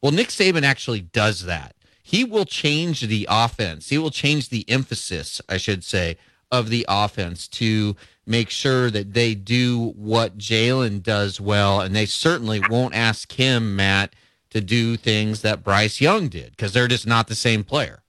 [0.00, 1.76] Well, Nick Saban actually does that.
[2.02, 3.90] He will change the offense.
[3.90, 6.16] He will change the emphasis, I should say,
[6.50, 7.94] of the offense to
[8.26, 13.76] make sure that they do what Jalen does well, and they certainly won't ask him,
[13.76, 14.14] Matt
[14.52, 18.02] to do things that Bryce Young did because they're just not the same player.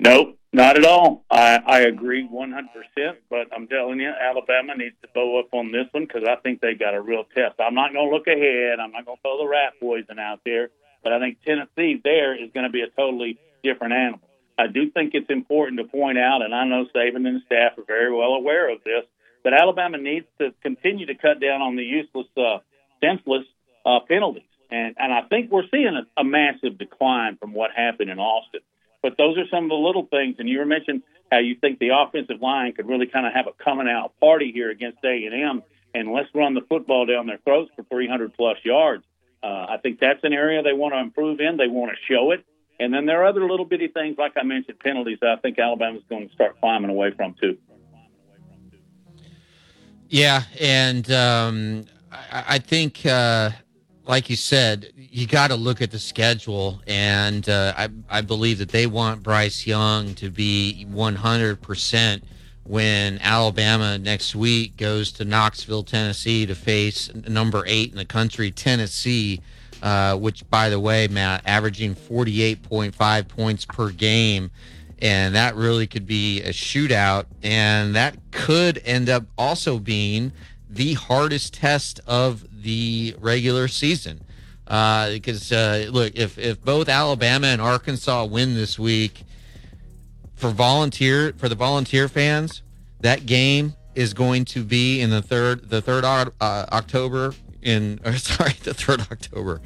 [0.00, 1.24] Nope, not at all.
[1.30, 5.84] I, I agree 100%, but I'm telling you, Alabama needs to bow up on this
[5.92, 7.60] one because I think they got a real test.
[7.60, 8.80] I'm not going to look ahead.
[8.80, 10.70] I'm not going to throw the rat poison out there,
[11.04, 14.28] but I think Tennessee there is going to be a totally different animal.
[14.58, 17.84] I do think it's important to point out, and I know Saban and staff are
[17.86, 19.04] very well aware of this,
[19.44, 22.58] that Alabama needs to continue to cut down on the useless, uh,
[23.02, 23.44] senseless
[23.84, 24.44] uh, penalties.
[24.70, 28.60] And, and I think we're seeing a, a massive decline from what happened in Austin.
[29.02, 30.36] But those are some of the little things.
[30.38, 33.46] And you were mentioned how you think the offensive line could really kind of have
[33.46, 35.26] a coming out party here against A
[35.94, 39.04] and let's run the football down their throats for 300 plus yards.
[39.42, 41.56] Uh, I think that's an area they want to improve in.
[41.56, 42.44] They want to show it.
[42.78, 45.18] And then there are other little bitty things, like I mentioned, penalties.
[45.22, 47.58] I think Alabama's going to start climbing away from too.
[50.08, 53.50] Yeah, and um, I, I, think uh,
[54.04, 58.58] like you said, you got to look at the schedule, and uh, I, I believe
[58.58, 62.22] that they want Bryce Young to be 100%
[62.64, 68.50] when Alabama next week goes to Knoxville, Tennessee to face number eight in the country,
[68.50, 69.40] Tennessee,
[69.82, 74.50] uh, which, by the way, Matt, averaging 48.5 points per game.
[75.00, 77.24] And that really could be a shootout.
[77.42, 80.32] And that could end up also being
[80.72, 84.24] the hardest test of the regular season.
[84.66, 89.24] Uh, because uh, look, if if both Alabama and Arkansas win this week,
[90.34, 92.62] for volunteer for the volunteer fans,
[93.00, 98.16] that game is going to be in the third the third uh, October in or
[98.16, 99.60] sorry the third October,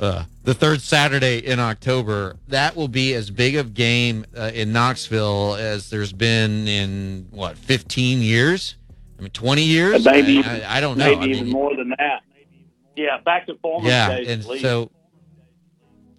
[0.00, 2.36] uh, the third Saturday in October.
[2.48, 7.56] That will be as big of game uh, in Knoxville as there's been in what
[7.56, 8.74] 15 years.
[9.18, 10.04] I mean, 20 years.
[10.04, 11.06] Maybe I, I, I don't know.
[11.06, 12.22] Maybe I mean, even more than that.
[12.96, 14.28] Yeah, back to former yeah, days.
[14.28, 14.90] and so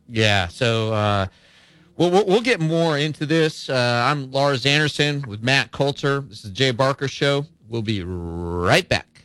[0.07, 1.27] yeah, so uh,
[1.97, 3.69] we'll, we'll we'll get more into this.
[3.69, 6.21] Uh, I'm Lars Anderson with Matt Coulter.
[6.21, 7.45] This is the Jay Barker Show.
[7.67, 9.18] We'll be right back.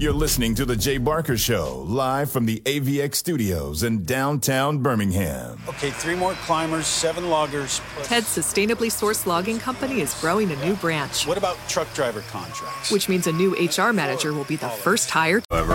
[0.00, 5.58] You're listening to The Jay Barker Show, live from the AVX studios in downtown Birmingham.
[5.68, 7.80] Okay, three more climbers, seven loggers.
[8.04, 11.26] Ted's sustainably sourced logging company is growing a new branch.
[11.26, 12.92] What about truck driver contracts?
[12.92, 15.42] Which means a new HR manager will be the first hire.
[15.50, 15.74] However,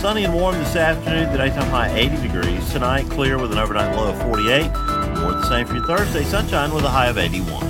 [0.00, 2.72] sunny and warm this afternoon, the daytime high 80 degrees.
[2.72, 4.62] Tonight, clear with an overnight low of 48.
[5.20, 7.69] More the same for your Thursday, sunshine with a high of 81.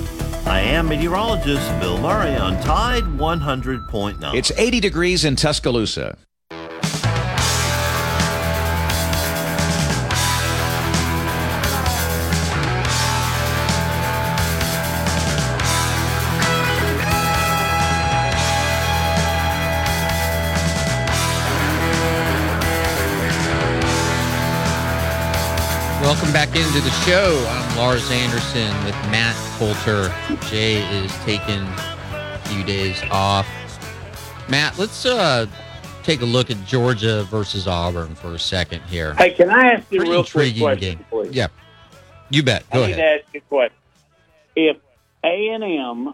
[0.51, 4.35] I am meteorologist Bill Murray on Tide 100.9.
[4.35, 6.17] It's 80 degrees in Tuscaloosa.
[26.01, 27.47] Welcome back into the show.
[27.47, 30.13] I'm Lars Anderson with Matt Coulter.
[30.51, 33.47] Jay is taking a few days off.
[34.47, 35.47] Matt, let's uh,
[36.03, 39.15] take a look at Georgia versus Auburn for a second here.
[39.15, 41.05] Hey, can I ask you a Pretty real quick question, game.
[41.09, 41.33] please?
[41.33, 41.47] Yeah,
[42.29, 42.69] you bet.
[42.69, 43.77] Go I need to ask you a question.
[44.55, 44.77] If
[45.23, 46.13] A and M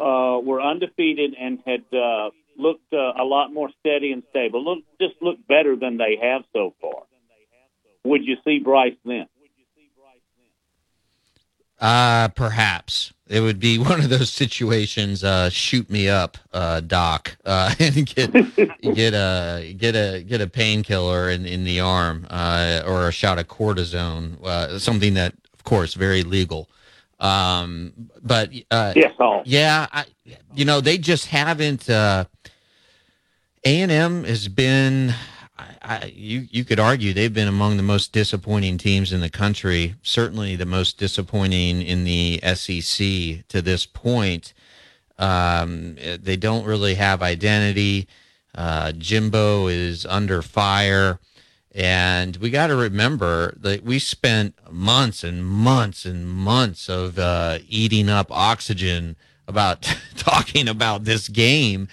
[0.00, 4.78] uh, were undefeated and had uh, looked uh, a lot more steady and stable, look
[5.00, 7.04] just looked better than they have so far,
[8.02, 9.28] would you see Bryce then?
[11.84, 15.22] Uh, perhaps it would be one of those situations.
[15.22, 18.32] Uh, shoot me up, uh, doc, uh, and get
[18.80, 23.38] get a get a get a painkiller in, in the arm, uh, or a shot
[23.38, 26.70] of cortisone, uh, something that, of course, very legal.
[27.20, 29.42] Um, but uh, Yes, all.
[29.44, 30.06] yeah, I,
[30.54, 31.88] you know, they just haven't.
[31.90, 32.24] Uh,
[33.66, 35.14] A and M has been.
[35.84, 39.94] I, you you could argue they've been among the most disappointing teams in the country.
[40.02, 44.54] Certainly the most disappointing in the SEC to this point.
[45.18, 48.08] Um, they don't really have identity.
[48.54, 51.18] Uh, Jimbo is under fire,
[51.74, 57.58] And we got to remember that we spent months and months and months of uh,
[57.68, 59.16] eating up oxygen
[59.46, 59.82] about
[60.16, 61.88] talking about this game.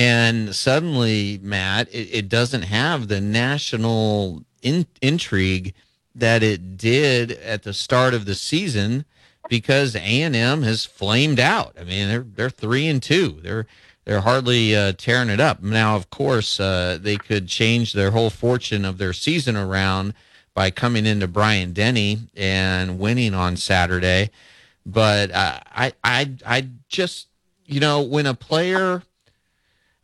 [0.00, 5.74] And suddenly, Matt, it, it doesn't have the national in, intrigue
[6.14, 9.04] that it did at the start of the season
[9.50, 11.76] because A&M has flamed out.
[11.78, 13.40] I mean, they're they're 3 and 2.
[13.42, 13.66] They're
[14.06, 15.62] they're hardly uh, tearing it up.
[15.62, 20.14] Now, of course, uh, they could change their whole fortune of their season around
[20.54, 24.30] by coming into Bryant-Denny and winning on Saturday.
[24.86, 27.28] But uh, I, I, I just,
[27.66, 29.02] you know, when a player,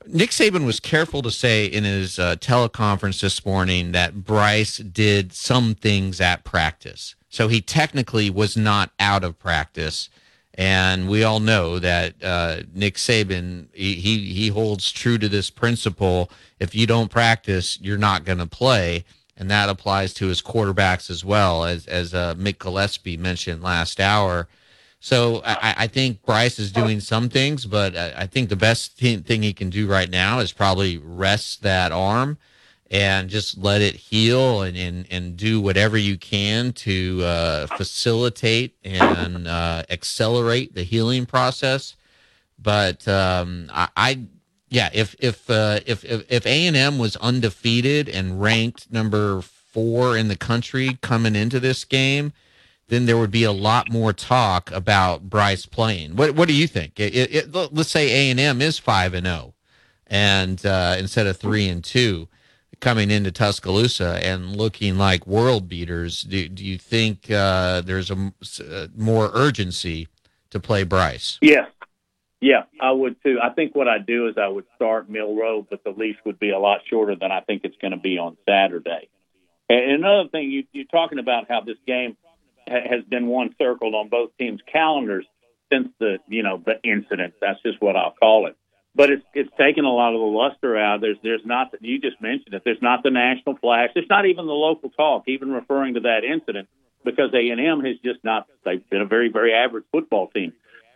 [0.09, 5.33] Nick Saban was careful to say in his uh, teleconference this morning that Bryce did
[5.33, 7.15] some things at practice.
[7.29, 10.09] So he technically was not out of practice.
[10.55, 15.51] And we all know that uh, Nick Saban he, he he holds true to this
[15.51, 16.31] principle.
[16.59, 19.05] If you don't practice, you're not going to play,
[19.37, 24.01] and that applies to his quarterbacks as well, as as uh, Mick Gillespie mentioned last
[24.01, 24.49] hour.
[25.07, 28.99] So I, I think Bryce is doing some things, but I, I think the best
[28.99, 32.39] thing he can do right now is probably rest that arm
[32.91, 38.75] and just let it heal and, and, and do whatever you can to uh, facilitate
[38.83, 41.95] and uh, accelerate the healing process.
[42.59, 44.21] But um, I, I,
[44.71, 50.17] yeah, if if uh, if if A and M was undefeated and ranked number four
[50.17, 52.33] in the country coming into this game,
[52.89, 56.17] then there would be a lot more talk about Bryce playing.
[56.17, 56.99] What what do you think?
[57.01, 59.55] It, it, let's say A and M is five and zero,
[60.07, 62.29] and uh, instead of three and two
[62.81, 68.33] coming into Tuscaloosa and looking like world beaters, do, do you think uh, there's a,
[68.61, 70.09] a, uh, more urgency
[70.51, 71.39] to play Bryce?
[71.41, 71.67] Yeah.
[72.39, 73.39] Yeah, I would too.
[73.43, 76.51] I think what I'd do is I would start Milroe, but the leash would be
[76.51, 79.09] a lot shorter than I think it's going to be on Saturday.
[79.71, 82.15] And another thing, you, you're talking about how this game
[82.67, 85.27] has been one circled on both teams' calendars
[85.73, 87.35] since the you know the incident.
[87.41, 88.57] That's just what I'll call it
[88.97, 91.03] but it's it's taken a lot of the luster out.
[91.03, 92.63] There's there's not you just mentioned it.
[92.65, 93.91] There's not the national flash.
[93.95, 96.69] There's not even the local talk, even referring to that incident,
[97.05, 98.47] because A and M has just not.
[98.65, 100.55] They've been a very very average football team.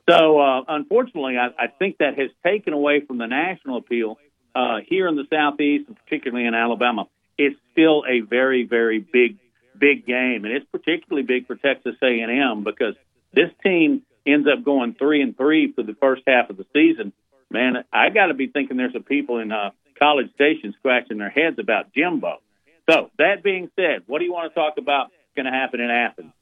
[0.08, 4.18] So uh, unfortunately, I, I think that has taken away from the national appeal
[4.54, 7.06] uh, here in the southeast, and particularly in Alabama.
[7.36, 9.36] It's still a very very big
[9.80, 12.94] big game, and it's particularly big for Texas A and M because
[13.32, 17.12] this team ends up going three and three for the first half of the season
[17.50, 21.30] man, I got to be thinking there's some people in uh, College Station scratching their
[21.30, 22.38] heads about Jimbo.
[22.88, 25.90] So that being said, what do you want to talk about going to happen in
[25.90, 26.32] Athens?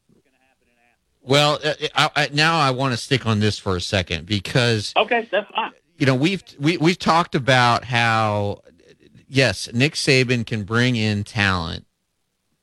[1.23, 4.93] Well, uh, I, I, now I want to stick on this for a second because
[4.97, 5.73] okay, that's fine.
[5.99, 8.63] You know, we've we, we've talked about how
[9.27, 11.85] yes, Nick Saban can bring in talent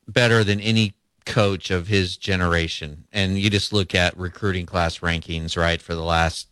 [0.07, 0.93] better than any
[1.25, 6.03] coach of his generation, and you just look at recruiting class rankings, right, for the
[6.03, 6.47] last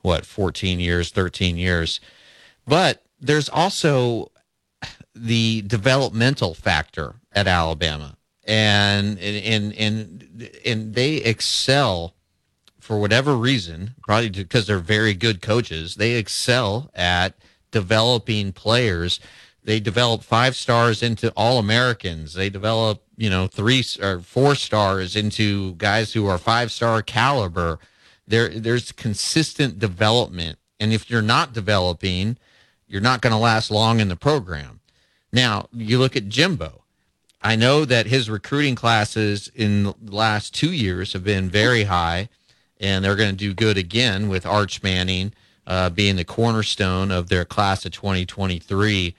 [0.00, 2.00] what 14 years 13 years.
[2.66, 4.30] But there's also
[5.14, 8.16] the developmental factor at alabama.
[8.44, 12.14] And and and and they excel
[12.80, 17.34] for whatever reason probably because they're very good coaches they excel at
[17.70, 19.20] developing players
[19.68, 22.32] they develop five stars into all americans.
[22.32, 27.78] They develop you know three or four stars into guys who are five star caliber.
[28.26, 30.58] There there's consistent development.
[30.80, 32.38] And if you're not developing
[32.86, 34.80] you're not going to last long in the program.
[35.34, 36.84] Now you look at jimbo.
[37.42, 42.30] I know that his recruiting classes in the last two years have been very high
[42.80, 45.34] and they're going to do good again with arch manning
[45.66, 49.14] uh, being the cornerstone of their class of 2023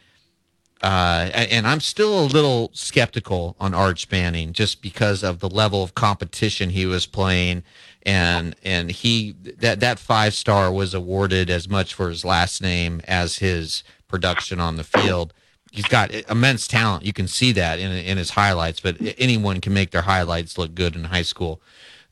[0.81, 5.83] uh, and I'm still a little skeptical on Arch Manning just because of the level
[5.83, 7.63] of competition he was playing
[8.03, 13.01] and and he that that five star was awarded as much for his last name
[13.07, 15.33] as his production on the field.
[15.71, 17.05] He's got immense talent.
[17.05, 20.75] You can see that in in his highlights, but anyone can make their highlights look
[20.75, 21.61] good in high school.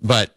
[0.02, 0.36] But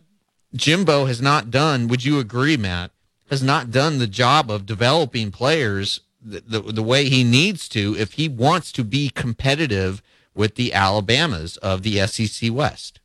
[0.54, 1.88] Jimbo has not done.
[1.88, 2.92] Would you agree, Matt?
[3.28, 7.96] Has not done the job of developing players the, the, the way he needs to
[7.98, 10.02] if he wants to be competitive
[10.34, 13.00] with the Alabamas of the SEC West.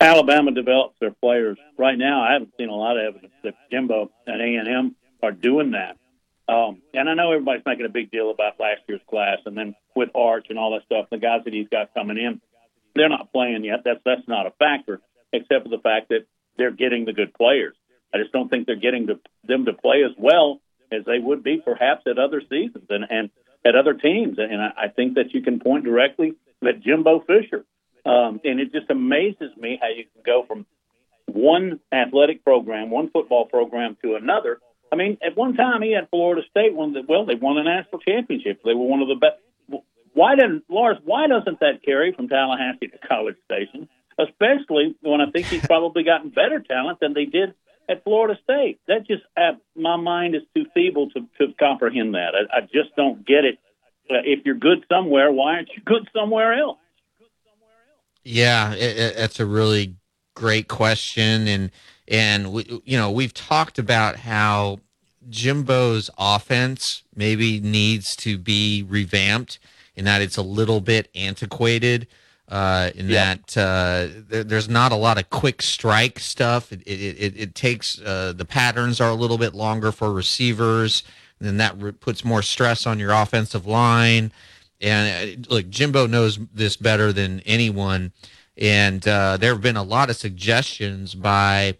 [0.00, 1.58] Alabama develops their players.
[1.78, 4.96] Right now, I haven't seen a lot of evidence that Jimbo and A and M
[5.22, 5.96] are doing that.
[6.52, 9.76] Um, and I know everybody's making a big deal about last year's class, and then
[9.94, 12.40] with Arch and all that stuff, the guys that he's got coming in,
[12.96, 13.82] they're not playing yet.
[13.84, 15.00] That's that's not a factor,
[15.32, 16.26] except for the fact that
[16.58, 17.76] they're getting the good players.
[18.12, 20.60] I just don't think they're getting to, them to play as well
[20.92, 22.86] as they would be perhaps at other seasons.
[22.88, 23.30] And and
[23.64, 26.34] at other teams, and I, I think that you can point directly
[26.66, 27.64] at Jimbo Fisher.
[28.04, 30.66] Um, and it just amazes me how you can go from
[31.26, 34.58] one athletic program, one football program to another.
[34.90, 37.64] I mean, at one time he had Florida State one that well, they won a
[37.64, 38.60] national championship.
[38.64, 39.82] They were one of the best.
[40.14, 40.98] Why didn't Lars?
[41.04, 43.88] Why doesn't that carry from Tallahassee to College Station?
[44.18, 47.54] Especially when I think he's probably gotten better talent than they did
[47.88, 48.80] at Florida State.
[48.88, 52.34] That just uh, my mind is too feeble to, to comprehend that.
[52.34, 53.58] I, I just don't get it.
[54.10, 56.78] Uh, if you're good somewhere, why aren't you good somewhere else?
[58.24, 59.96] Yeah, it, it, it's a really
[60.34, 61.70] great question, and
[62.08, 64.78] and we, you know we've talked about how
[65.28, 69.58] Jimbo's offense maybe needs to be revamped,
[69.96, 72.06] in that it's a little bit antiquated.
[72.48, 73.34] Uh, in yeah.
[73.34, 76.70] that uh, there, there's not a lot of quick strike stuff.
[76.70, 81.02] It, it, it, it takes uh, the patterns are a little bit longer for receivers,
[81.38, 84.32] and then that re- puts more stress on your offensive line.
[84.82, 88.12] And uh, look, Jimbo knows this better than anyone.
[88.58, 91.76] And uh, there have been a lot of suggestions by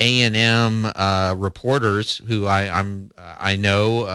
[0.00, 4.06] A and M uh, reporters who I, I'm I know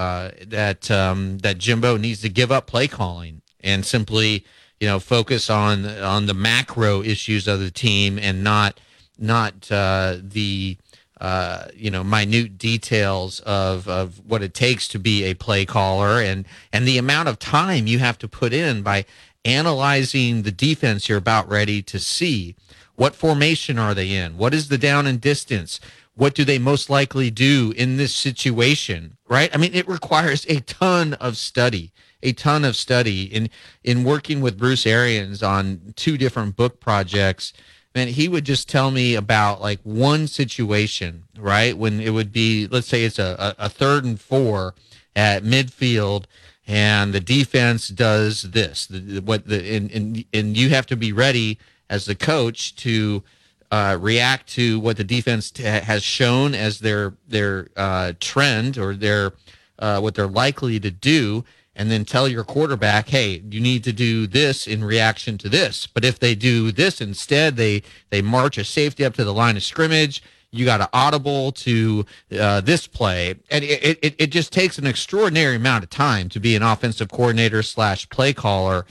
[0.45, 4.43] that um, that Jimbo needs to give up play calling and simply
[4.81, 8.79] you know focus on on the macro issues of the team and not
[9.17, 10.75] not uh, the
[11.21, 16.19] uh, you know minute details of of what it takes to be a play caller
[16.19, 19.05] and and the amount of time you have to put in by
[19.45, 22.55] analyzing the defense you're about ready to see.
[22.95, 24.37] What formation are they in?
[24.37, 25.79] What is the down and distance?
[26.13, 29.51] What do they most likely do in this situation right?
[29.53, 31.91] I mean it requires a ton of study
[32.23, 33.49] a ton of study in
[33.83, 37.53] in working with Bruce Arians on two different book projects.
[37.93, 41.77] Man, he would just tell me about like one situation, right?
[41.77, 44.75] When it would be, let's say it's a, a, third and four
[45.13, 46.23] at midfield,
[46.65, 48.85] and the defense does this.
[48.85, 51.57] The, what the and, and and you have to be ready
[51.89, 53.23] as the coach to
[53.71, 58.95] uh, react to what the defense t- has shown as their their uh, trend or
[58.95, 59.33] their
[59.79, 61.43] uh, what they're likely to do
[61.75, 65.87] and then tell your quarterback, hey, you need to do this in reaction to this.
[65.87, 69.57] But if they do this instead, they they march a safety up to the line
[69.57, 70.21] of scrimmage.
[70.51, 72.05] You got to audible to
[72.37, 76.39] uh, this play, and it, it it just takes an extraordinary amount of time to
[76.39, 78.85] be an offensive coordinator slash play caller.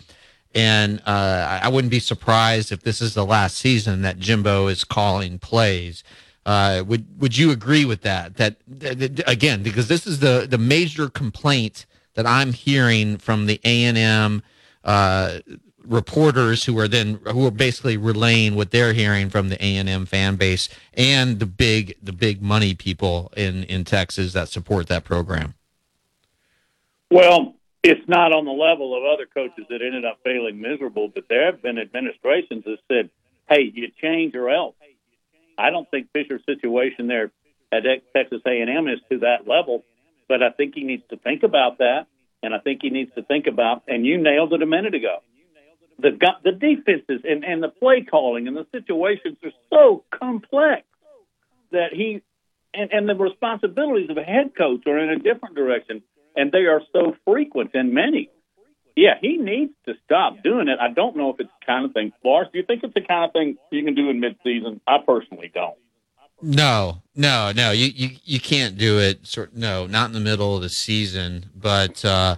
[0.53, 4.83] And uh, I wouldn't be surprised if this is the last season that Jimbo is
[4.83, 6.03] calling plays.
[6.47, 8.37] Uh, would would you agree with that?
[8.37, 11.85] That, that again, because this is the the major complaint
[12.21, 14.43] that I'm hearing from the A and M
[14.85, 15.39] uh,
[15.83, 19.89] reporters who are then who are basically relaying what they're hearing from the A and
[19.89, 24.89] M fan base and the big the big money people in in Texas that support
[24.89, 25.55] that program.
[27.11, 31.25] Well, it's not on the level of other coaches that ended up failing miserable, but
[31.31, 33.09] there have been administrations that said,
[33.49, 34.75] "Hey, you change or else."
[35.57, 37.31] I don't think Fisher's situation there
[37.73, 37.85] at
[38.15, 39.85] Texas A&M is to that level,
[40.29, 42.07] but I think he needs to think about that,
[42.43, 43.83] and I think he needs to think about.
[43.89, 45.19] And you nailed it a minute ago.
[45.99, 50.85] The the defenses and and the play calling and the situations are so complex
[51.73, 52.23] that he
[52.73, 56.03] and and the responsibilities of a head coach are in a different direction,
[56.35, 58.31] and they are so frequent and many.
[58.97, 60.79] Yeah, he needs to stop doing it.
[60.81, 62.13] I don't know if it's the kind of thing.
[62.25, 64.81] Lars, do you think it's the kind of thing you can do in midseason?
[64.87, 65.77] I personally don't.
[66.43, 67.71] No, no, no.
[67.73, 69.27] You you, you can't do it.
[69.27, 71.47] Sort no, not in the middle of the season.
[71.55, 72.37] But uh,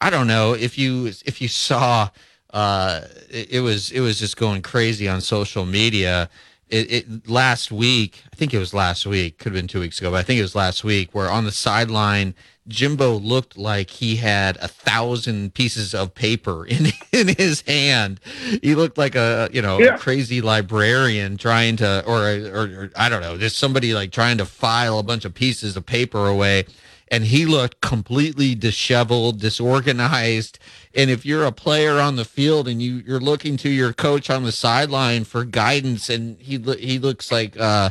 [0.00, 2.10] I don't know if you if you saw.
[2.50, 6.28] Uh, it, it was it was just going crazy on social media.
[6.68, 9.98] It, it, last week, I think it was last week, could have been two weeks
[9.98, 12.34] ago, but I think it was last week, where on the sideline
[12.68, 18.20] Jimbo looked like he had a thousand pieces of paper in in his hand.
[18.62, 19.94] He looked like a you know yeah.
[19.94, 24.38] a crazy librarian trying to, or, or, or I don't know, just somebody like trying
[24.38, 26.64] to file a bunch of pieces of paper away.
[27.08, 30.58] And he looked completely disheveled, disorganized.
[30.94, 34.30] And if you're a player on the field and you you're looking to your coach
[34.30, 37.58] on the sideline for guidance, and he he looks like.
[37.58, 37.90] uh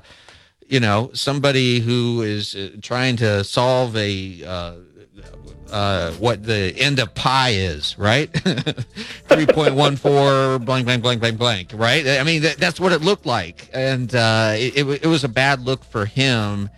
[0.72, 4.76] you know, somebody who is uh, trying to solve a uh,
[5.69, 8.31] uh, what the end of pi is, right?
[8.34, 12.07] 3.14 blank, blank, blank, blank, blank, right?
[12.07, 13.69] I mean, that, that's what it looked like.
[13.73, 16.69] And uh, it, it, it, was a bad look for him.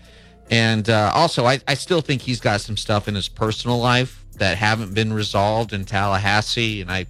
[0.49, 4.26] And uh, also, I, I still think he's got some stuff in his personal life
[4.38, 6.82] that haven't been resolved in Tallahassee.
[6.82, 7.06] And I,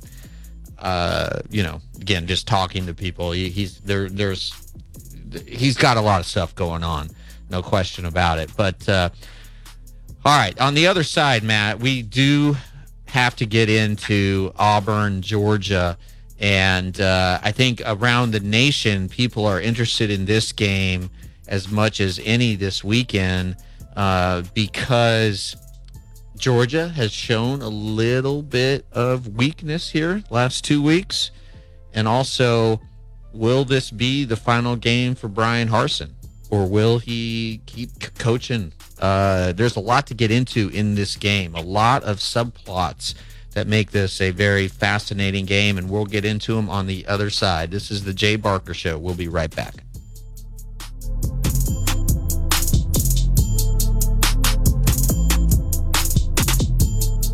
[0.80, 4.62] uh, you know, again, just talking to people, he, he's there, there's
[5.48, 7.10] he's got a lot of stuff going on,
[7.50, 8.50] no question about it.
[8.56, 9.10] But uh,
[10.26, 12.56] all right, on the other side, Matt, we do
[13.08, 15.98] have to get into Auburn, Georgia.
[16.40, 21.10] And uh, I think around the nation, people are interested in this game
[21.48, 23.56] as much as any this weekend
[23.96, 25.56] uh, because
[26.38, 31.32] Georgia has shown a little bit of weakness here last two weeks.
[31.94, 32.82] And also,
[33.34, 36.12] will this be the final game for Bryan Harsin?
[36.50, 38.74] Or will he keep c- coaching?
[39.00, 43.16] Uh, there's a lot to get into in this game, a lot of subplots
[43.54, 47.30] that make this a very fascinating game, and we'll get into them on the other
[47.30, 47.72] side.
[47.72, 48.98] This is the Jay Barker Show.
[48.98, 49.76] We'll be right back.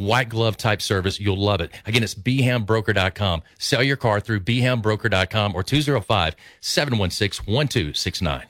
[0.00, 1.20] White glove type service.
[1.20, 1.70] You'll love it.
[1.84, 3.42] Again, it's bhambroker.com.
[3.58, 8.49] Sell your car through bhambroker.com or 205 716 1269.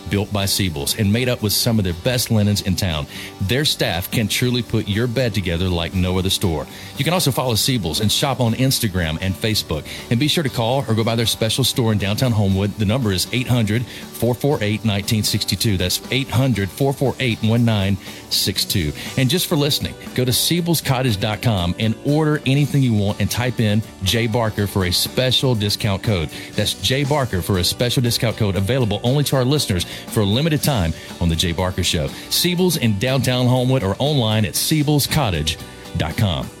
[0.11, 3.07] built by Siebel's and made up with some of their best linens in town.
[3.41, 6.67] Their staff can truly put your bed together like no other store.
[6.97, 9.87] You can also follow Siebel's and shop on Instagram and Facebook.
[10.11, 12.71] And be sure to call or go by their special store in downtown Homewood.
[12.75, 15.77] The number is 800 448 1962.
[15.77, 18.20] That's 800 448 1962.
[19.17, 23.81] And just for listening, go to Siebel'sCottage.com and order anything you want and type in
[24.03, 26.29] J Barker for a special discount code.
[26.53, 30.25] That's J Barker for a special discount code available only to our listeners for a
[30.25, 32.07] limited time on The Jay Barker Show.
[32.29, 36.60] Siebel's in downtown Homewood or online at Siebel'sCottage.com.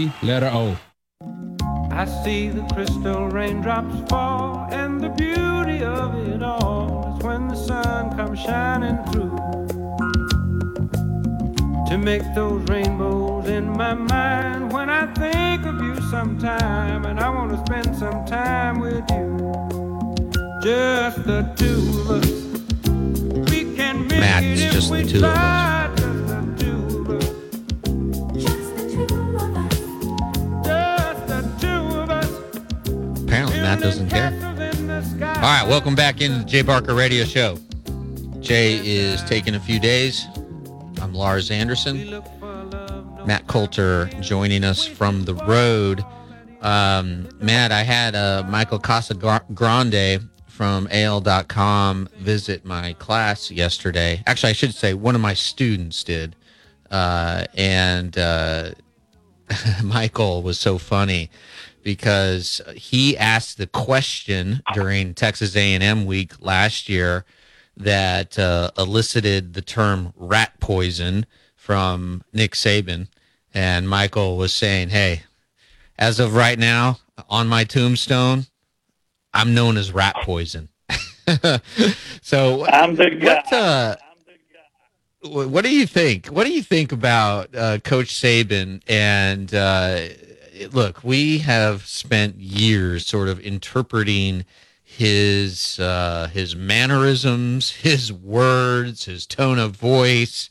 [0.00, 0.76] C letter O.
[1.90, 7.54] I see the crystal raindrops fall, and the beauty of it all is when the
[7.54, 9.36] sun comes shining through.
[11.90, 17.28] to make those rainbows in my mind when I think of you sometime and I
[17.28, 19.28] want to spend some time with you.
[20.62, 22.30] Just the two of us.
[23.50, 25.99] We can make Matt, it if just we the two of us.
[33.80, 34.30] Doesn't care.
[35.22, 37.56] All right, welcome back into the Jay Barker Radio Show.
[38.40, 40.26] Jay is taking a few days.
[41.00, 42.22] I'm Lars Anderson.
[43.24, 46.04] Matt Coulter joining us from the road.
[46.60, 54.22] Um, Matt, I had uh, Michael Casagrande from AL.com visit my class yesterday.
[54.26, 56.36] Actually, I should say one of my students did.
[56.90, 58.72] Uh, and uh,
[59.82, 61.30] Michael was so funny
[61.82, 67.24] because he asked the question during Texas A&M week last year
[67.76, 71.26] that uh, elicited the term rat poison
[71.56, 73.08] from Nick Saban.
[73.52, 75.22] And Michael was saying, hey,
[75.98, 76.98] as of right now,
[77.28, 78.46] on my tombstone,
[79.32, 80.68] I'm known as rat poison.
[82.22, 83.42] so I'm the guy.
[83.48, 83.96] What, uh,
[85.48, 86.26] what do you think?
[86.26, 88.82] What do you think about uh, Coach Saban?
[88.88, 90.08] And uh,
[90.72, 94.44] look, we have spent years sort of interpreting
[94.82, 100.50] his uh, his mannerisms, his words, his tone of voice,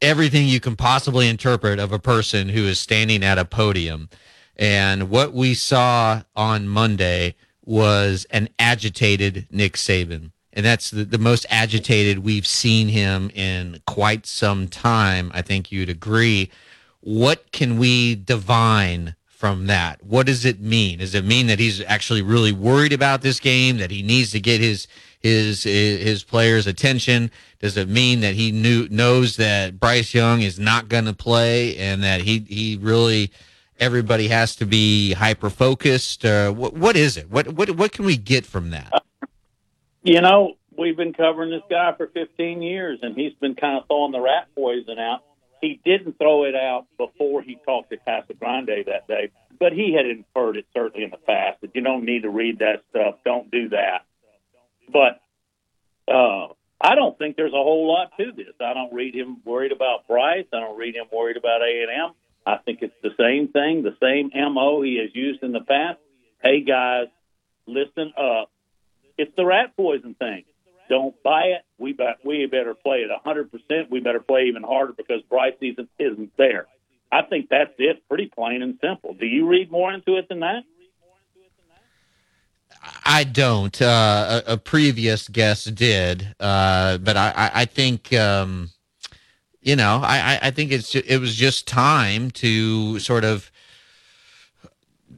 [0.00, 4.08] everything you can possibly interpret of a person who is standing at a podium.
[4.56, 10.32] And what we saw on Monday was an agitated Nick Saban.
[10.52, 15.30] And that's the, the most agitated we've seen him in quite some time.
[15.32, 16.50] I think you'd agree.
[17.00, 20.00] What can we divine from that?
[20.04, 21.00] What does it mean?
[21.00, 24.38] Does it mean that he's actually really worried about this game, that he needs to
[24.38, 24.86] get his
[25.18, 27.28] his his players' attention?
[27.58, 31.76] Does it mean that he knew knows that Bryce Young is not going to play
[31.76, 33.32] and that he he really
[33.80, 36.24] everybody has to be hyper focused?
[36.24, 37.28] Uh, what what is it?
[37.28, 38.92] What what what can we get from that?
[40.04, 43.88] You know, we've been covering this guy for 15 years, and he's been kind of
[43.88, 45.24] throwing the rat poison out.
[45.62, 49.30] He didn't throw it out before he talked to Casagrande that day,
[49.60, 52.58] but he had inferred it certainly in the past that you don't need to read
[52.58, 53.14] that stuff.
[53.24, 54.04] Don't do that.
[54.92, 55.22] But
[56.12, 56.48] uh,
[56.80, 58.54] I don't think there's a whole lot to this.
[58.60, 60.46] I don't read him worried about Bryce.
[60.52, 62.14] I don't read him worried about A and M.
[62.44, 66.00] I think it's the same thing, the same mo he has used in the past.
[66.42, 67.06] Hey guys,
[67.68, 68.50] listen up.
[69.16, 70.42] It's the rat poison thing.
[70.92, 71.62] Don't buy it.
[71.78, 73.90] We we better play it hundred percent.
[73.90, 76.66] We better play even harder because Bryce isn't isn't there.
[77.10, 78.06] I think that's it.
[78.10, 79.14] Pretty plain and simple.
[79.14, 80.64] Do you read more into it than that?
[83.06, 83.80] I don't.
[83.80, 88.68] Uh, a, a previous guest did, uh, but I, I, think um,
[89.62, 93.50] you know, I, I think it's it was just time to sort of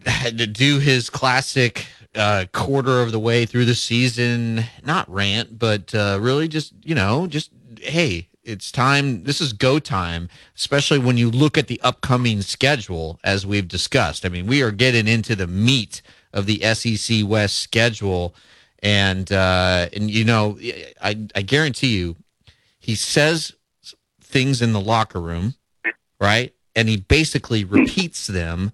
[0.52, 6.18] do his classic uh, quarter of the way through the season, not rant, but uh,
[6.20, 7.50] really just you know, just
[7.80, 9.24] hey, it's time.
[9.24, 14.24] This is go time, especially when you look at the upcoming schedule, as we've discussed.
[14.24, 18.34] I mean, we are getting into the meat of the SEC West schedule,
[18.82, 20.58] and uh, and you know,
[21.02, 22.16] I I guarantee you,
[22.78, 23.54] he says
[24.20, 25.54] things in the locker room,
[26.20, 28.72] right, and he basically repeats them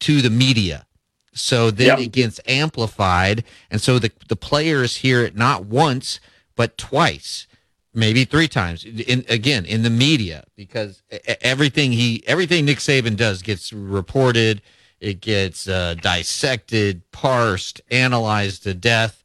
[0.00, 0.86] to the media.
[1.34, 1.98] So then Yep.
[2.00, 6.20] it gets amplified, and so the the players hear it not once
[6.56, 7.46] but twice,
[7.94, 8.84] maybe three times.
[8.84, 11.02] In again in the media because
[11.40, 14.60] everything he everything Nick Saban does gets reported,
[15.00, 19.24] it gets uh, dissected, parsed, analyzed to death.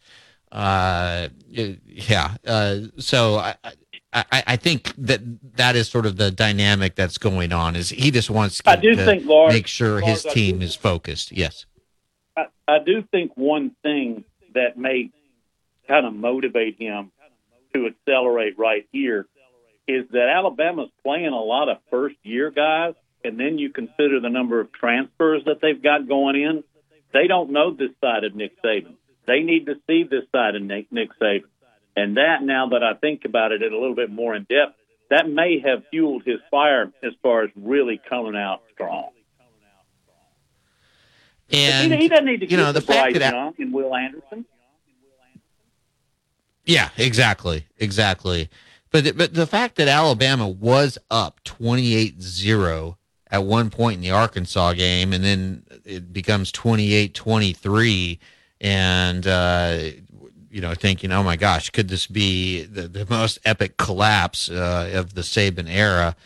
[0.52, 2.36] Uh, yeah.
[2.46, 3.56] Uh, so I.
[4.14, 5.22] I I, think that
[5.58, 7.76] that is sort of the dynamic that's going on.
[7.76, 10.62] Is he just wants to, I do to think, Lars- make sure his Lars, team
[10.62, 11.32] is focused.
[11.34, 11.66] Yes.
[12.68, 14.24] I, do think one thing
[14.54, 15.12] that may
[15.88, 17.12] kind of motivate him
[17.74, 19.28] to accelerate right here
[19.88, 24.30] is that Alabama's playing a lot of first year guys, and then you consider the
[24.30, 26.64] number of transfers that they've got going in.
[27.14, 28.96] They don't know this side of Nick Saban.
[29.26, 31.46] They need to see this side of Nick, Nick Saban.
[31.96, 34.76] And that, now that I think about it in a little bit more in depth,
[35.10, 39.10] that may have fueled his fire as far as really coming out strong.
[41.52, 43.96] And he, he doesn't need to you know, get the fact that- Young and Will
[43.96, 44.46] Anderson.
[46.66, 48.50] Yeah, exactly, exactly.
[48.92, 52.98] But but the fact that Alabama was up 28-0
[53.32, 58.20] at one point in the Arkansas game, and then it becomes 28-23,
[58.60, 59.80] and uh,
[60.52, 64.92] you know, thinking, oh my gosh, could this be the, the most epic collapse uh,
[64.94, 66.18] of the Saban era?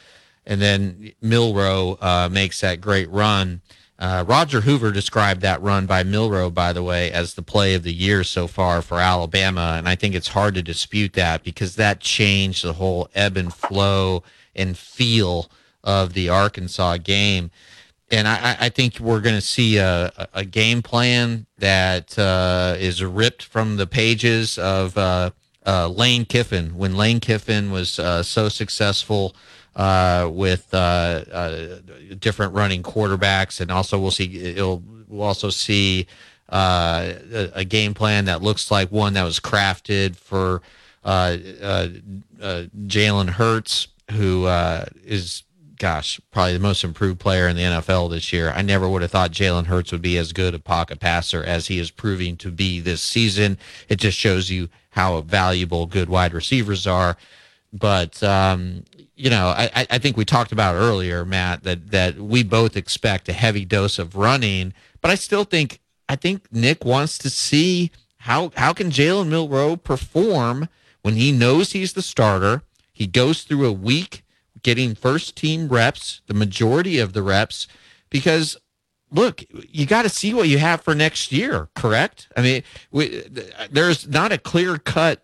[0.46, 3.62] and then Milroe uh, makes that great run.
[4.02, 7.84] Uh, Roger Hoover described that run by Milroe, by the way, as the play of
[7.84, 11.76] the year so far for Alabama, and I think it's hard to dispute that because
[11.76, 14.24] that changed the whole ebb and flow
[14.56, 15.52] and feel
[15.84, 17.52] of the Arkansas game.
[18.10, 23.04] And I, I think we're going to see a, a game plan that uh, is
[23.04, 25.30] ripped from the pages of uh,
[25.64, 29.36] uh, Lane Kiffin when Lane Kiffin was uh, so successful
[29.76, 30.78] uh, with uh,
[31.32, 31.80] uh,
[32.20, 36.08] different running quarterbacks, and also we'll see it'll we'll also see
[36.50, 40.62] uh, a, a game plan that looks like one that was crafted for
[41.04, 41.38] uh,
[42.86, 45.44] Jalen Hurts, who uh, is
[45.82, 48.52] gosh probably the most improved player in the NFL this year.
[48.52, 51.68] I never would have thought Jalen Hurts would be as good a pocket passer as
[51.68, 53.58] he is proving to be this season.
[53.90, 57.18] It just shows you how valuable good wide receivers are.
[57.74, 58.84] But um,
[59.22, 63.30] you know, I, I think we talked about earlier, Matt, that that we both expect
[63.30, 65.80] a heavy dose of running, but I still think
[66.10, 70.70] I think Nick wants to see how how can Jalen Milroe perform
[71.04, 72.64] when he knows he's the starter.
[72.92, 74.24] He goes through a week
[74.64, 77.68] getting first team reps, the majority of the reps,
[78.10, 78.58] because
[79.12, 82.28] look, you got to see what you have for next year, correct?
[82.36, 83.24] I mean, we,
[83.70, 85.24] there's not a clear cut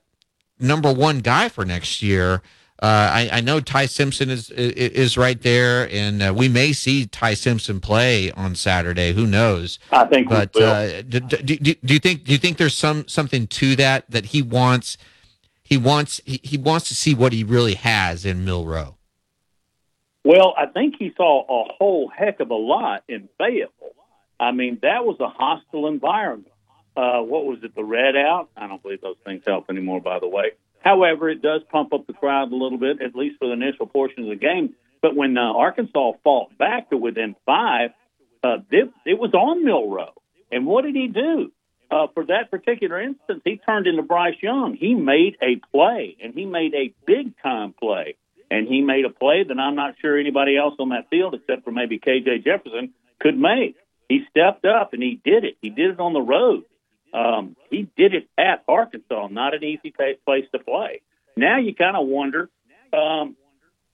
[0.60, 2.44] number one guy for next year.
[2.80, 7.08] Uh, I, I, know Ty Simpson is is right there, and uh, we may see
[7.08, 9.14] Ty Simpson play on Saturday.
[9.14, 9.80] Who knows?
[9.92, 10.30] I think.
[10.30, 13.76] But uh, do, do, do, do, you think do you think there's some something to
[13.78, 14.96] that that he wants?
[15.64, 18.98] He wants he, he wants to see what he really has in Milroe.
[20.24, 23.96] Well, I think he saw a whole heck of a lot in Fayetteville.
[24.40, 26.52] I mean, that was a hostile environment.
[26.96, 28.50] Uh, what was it, the red out?
[28.56, 30.52] I don't believe those things help anymore, by the way.
[30.88, 33.88] However, it does pump up the crowd a little bit, at least for the initial
[33.88, 34.74] portion of the game.
[35.02, 37.90] But when uh, Arkansas fought back to within five,
[38.42, 40.14] uh, it, it was on Milroe.
[40.50, 41.52] And what did he do?
[41.92, 44.78] Uh, for that particular instance, he turned into Bryce Young.
[44.80, 48.16] He made a play, and he made a big time play.
[48.50, 51.66] And he made a play that I'm not sure anybody else on that field, except
[51.66, 53.76] for maybe KJ Jefferson, could make.
[54.08, 55.58] He stepped up and he did it.
[55.62, 56.64] He did it on the road.
[57.14, 61.02] Um, he did it at Arkansas, not an easy place to play.
[61.36, 62.50] Now you kind of wonder.
[62.94, 63.36] Um,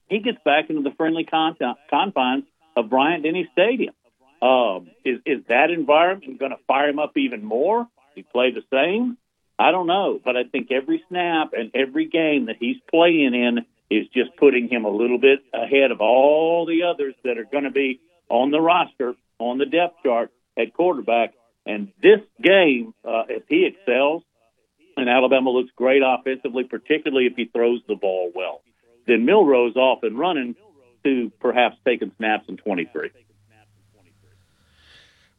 [0.08, 1.56] he gets back into the friendly con-
[1.90, 2.44] confines
[2.76, 3.94] of Bryant-Denny Stadium.
[4.42, 7.86] Um, is is that environment going to fire him up even more?
[8.14, 9.16] He play the same?
[9.58, 13.64] I don't know, but I think every snap and every game that he's playing in
[13.90, 17.64] is just putting him a little bit ahead of all the others that are going
[17.64, 21.34] to be on the roster on the depth chart at quarterback.
[21.66, 24.22] And this game, uh, if he excels,
[24.96, 28.62] and Alabama looks great offensively, particularly if he throws the ball well,
[29.06, 30.54] then Milroe's off and running
[31.04, 33.10] to perhaps taking snaps in 23.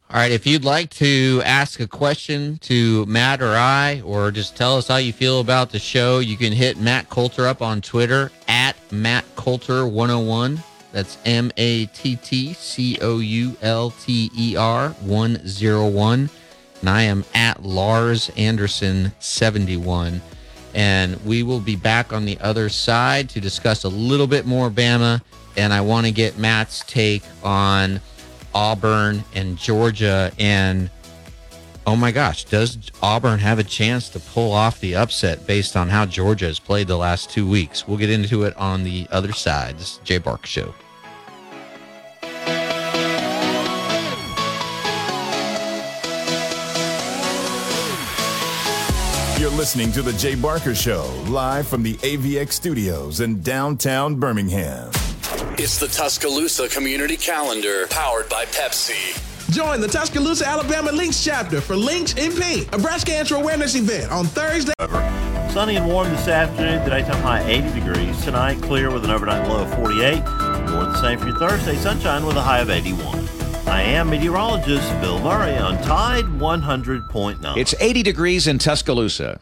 [0.08, 4.56] All right, if you'd like to ask a question to Matt or I, or just
[4.56, 7.80] tell us how you feel about the show, you can hit Matt Coulter up on
[7.80, 10.62] Twitter at Matt Coulter 101.
[10.92, 16.30] That's M A T T C O U L T E R 101.
[16.80, 20.20] And I am at Lars Anderson 71.
[20.74, 24.70] And we will be back on the other side to discuss a little bit more
[24.70, 25.22] Bama.
[25.56, 28.00] And I want to get Matt's take on
[28.54, 30.30] Auburn and Georgia.
[30.38, 30.90] And
[31.86, 35.88] oh my gosh, does Auburn have a chance to pull off the upset based on
[35.88, 37.86] how Georgia has played the last two weeks?
[37.86, 39.78] We'll get into it on the other side.
[39.78, 40.74] This is Jay Barker Show.
[49.38, 54.90] You're listening to The Jay Barker Show, live from the AVX studios in downtown Birmingham.
[55.58, 59.35] It's the Tuscaloosa Community Calendar, powered by Pepsi.
[59.50, 64.10] Join the Tuscaloosa, Alabama Links chapter for Links in Pink, a breast cancer awareness event
[64.10, 64.72] on Thursday.
[65.50, 66.84] Sunny and warm this afternoon.
[66.84, 68.24] The daytime high 80 degrees.
[68.24, 70.18] Tonight, clear with an overnight low of 48.
[70.70, 71.76] More the same for your Thursday.
[71.76, 73.26] Sunshine with a high of 81.
[73.66, 77.56] I am meteorologist Bill Murray on Tide 100.9.
[77.56, 79.40] It's 80 degrees in Tuscaloosa.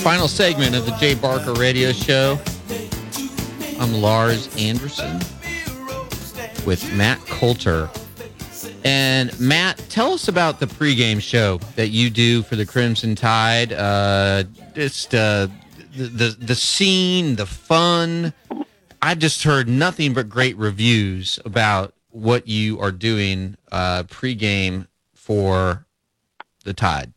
[0.00, 2.38] Final segment of the Jay Barker Radio Show.
[3.78, 5.18] I'm Lars Anderson
[6.64, 7.90] with Matt Coulter.
[8.82, 13.74] And Matt, tell us about the pregame show that you do for the Crimson Tide.
[13.74, 14.44] Uh,
[14.74, 15.48] just uh,
[15.94, 18.32] the, the the scene, the fun.
[19.02, 25.84] I just heard nothing but great reviews about what you are doing uh, pregame for
[26.64, 27.12] the Tide.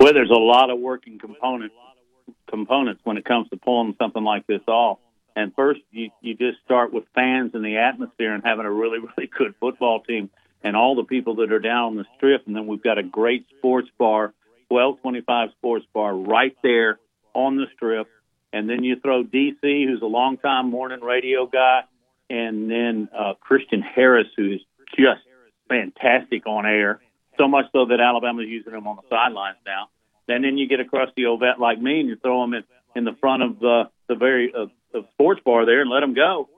[0.00, 1.74] Well, there's a lot of working components
[2.48, 4.98] components when it comes to pulling something like this off.
[5.36, 8.98] And first, you you just start with fans and the atmosphere and having a really
[9.16, 10.30] really good football team
[10.64, 12.46] and all the people that are down on the strip.
[12.46, 14.32] And then we've got a great sports bar,
[14.68, 16.98] 1225 Sports Bar, right there
[17.34, 18.08] on the strip.
[18.54, 21.82] And then you throw DC, who's a longtime morning radio guy,
[22.30, 24.64] and then uh, Christian Harris, who's
[24.96, 25.20] just
[25.68, 27.00] fantastic on air.
[27.40, 29.88] So much so that Alabama's using him on the sidelines now.
[30.28, 32.64] And then you get across the Ovette like me, and you throw him in,
[32.94, 36.12] in the front of the the very uh, the sports bar there, and let him
[36.12, 36.50] go.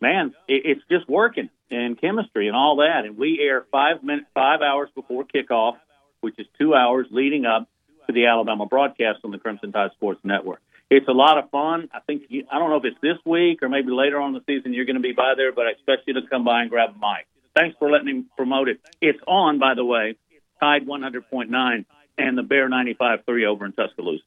[0.00, 3.04] Man, it, it's just working and chemistry and all that.
[3.04, 5.76] And we air five minutes, five hours before kickoff,
[6.22, 7.68] which is two hours leading up
[8.08, 10.60] to the Alabama broadcast on the Crimson Tide Sports Network.
[10.90, 11.88] It's a lot of fun.
[11.94, 14.42] I think you, I don't know if it's this week or maybe later on in
[14.42, 16.62] the season you're going to be by there, but I expect you to come by
[16.62, 17.26] and grab a mic.
[17.56, 18.80] Thanks for letting me promote it.
[19.00, 20.16] It's on, by the way,
[20.60, 21.84] Tide 100.9
[22.18, 24.22] and the Bear 95.3 over in Tuscaloosa.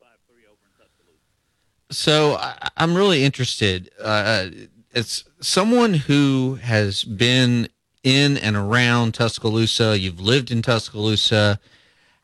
[1.92, 3.92] So I, I'm really interested.
[4.02, 4.50] Uh,
[4.94, 7.70] as someone who has been
[8.04, 11.60] in and around Tuscaloosa, you've lived in Tuscaloosa.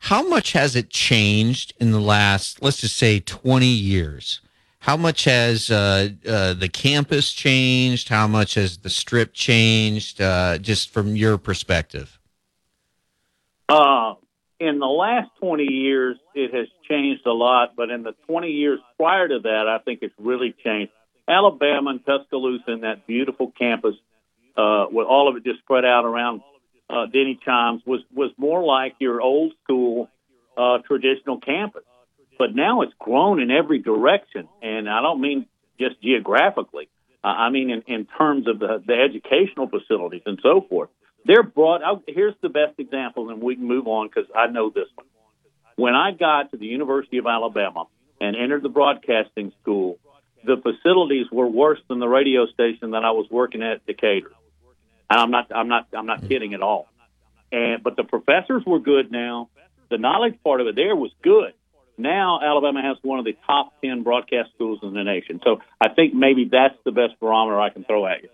[0.00, 4.40] How much has it changed in the last, let's just say, 20 years?
[4.86, 8.08] How much has uh, uh, the campus changed?
[8.08, 10.20] How much has the strip changed?
[10.20, 12.20] Uh, just from your perspective.
[13.68, 14.14] Uh,
[14.60, 18.78] in the last 20 years, it has changed a lot, but in the 20 years
[18.96, 20.92] prior to that, I think it's really changed.
[21.26, 23.96] Alabama and Tuscaloosa and that beautiful campus,
[24.56, 26.42] uh, with all of it just spread out around
[26.88, 30.08] uh, Denny Chimes, was was more like your old school
[30.86, 31.82] traditional campus.
[32.38, 35.46] But now it's grown in every direction, and I don't mean
[35.78, 36.88] just geographically.
[37.24, 40.90] Uh, I mean in, in terms of the, the educational facilities and so forth.
[41.24, 41.82] They're brought.
[41.82, 45.06] I'll, here's the best example, and we can move on because I know this one.
[45.74, 47.86] When I got to the University of Alabama
[48.20, 49.98] and entered the broadcasting school,
[50.44, 54.30] the facilities were worse than the radio station that I was working at Decatur.
[55.10, 56.88] And I'm not, I'm not, I'm not kidding at all.
[57.50, 59.50] And but the professors were good now.
[59.90, 61.52] The knowledge part of it there was good.
[61.98, 65.40] Now Alabama has one of the top ten broadcast schools in the nation.
[65.44, 68.28] So I think maybe that's the best barometer I can throw at you.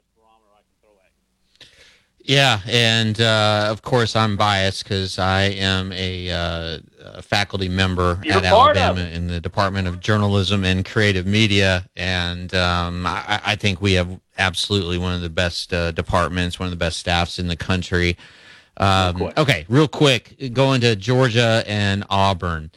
[2.25, 8.21] Yeah, and uh, of course I'm biased because I am a, uh, a faculty member
[8.23, 13.57] You're at Alabama in the Department of Journalism and Creative Media, and um, I, I
[13.57, 17.41] think we have absolutely one of the best uh, departments, one of the best staffs
[17.41, 18.17] in the country.
[18.77, 22.71] Um, okay, real quick, going to Georgia and Auburn.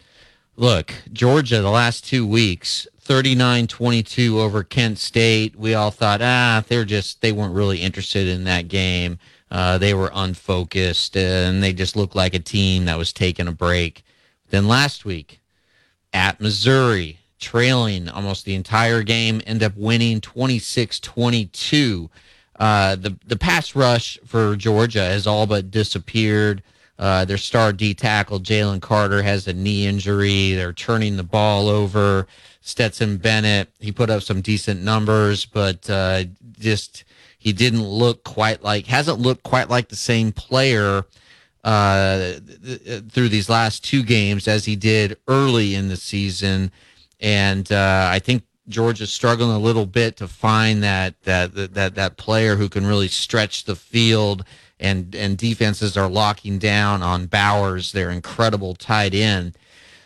[0.57, 5.57] Look, Georgia, the last two weeks, 39 22 over Kent State.
[5.57, 9.19] We all thought, ah, they're just, they weren't really interested in that game.
[9.51, 13.51] Uh, they were unfocused and they just looked like a team that was taking a
[13.51, 14.03] break.
[14.49, 15.41] Then last week
[16.13, 22.09] at Missouri, trailing almost the entire game, end up winning 26 22.
[22.57, 26.63] Uh, the the pass rush for Georgia has all but disappeared.
[26.97, 30.53] Uh, their star D tackle Jalen Carter has a knee injury.
[30.53, 32.27] They're turning the ball over.
[32.61, 36.23] Stetson Bennett he put up some decent numbers, but uh,
[36.57, 37.03] just
[37.37, 41.05] he didn't look quite like hasn't looked quite like the same player
[41.63, 46.71] uh, th- th- through these last two games as he did early in the season.
[47.19, 52.17] And uh, I think Georgia's struggling a little bit to find that that that that
[52.17, 54.43] player who can really stretch the field.
[54.79, 59.57] And and defenses are locking down on Bowers, their incredible tight end.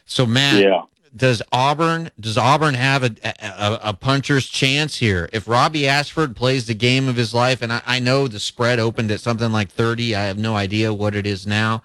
[0.06, 0.84] So Matt, Yeah.
[1.16, 5.28] does Auburn does Auburn have a, a a puncher's chance here?
[5.34, 8.80] If Robbie Ashford plays the game of his life, and I, I know the spread
[8.80, 11.82] opened at something like thirty, I have no idea what it is now,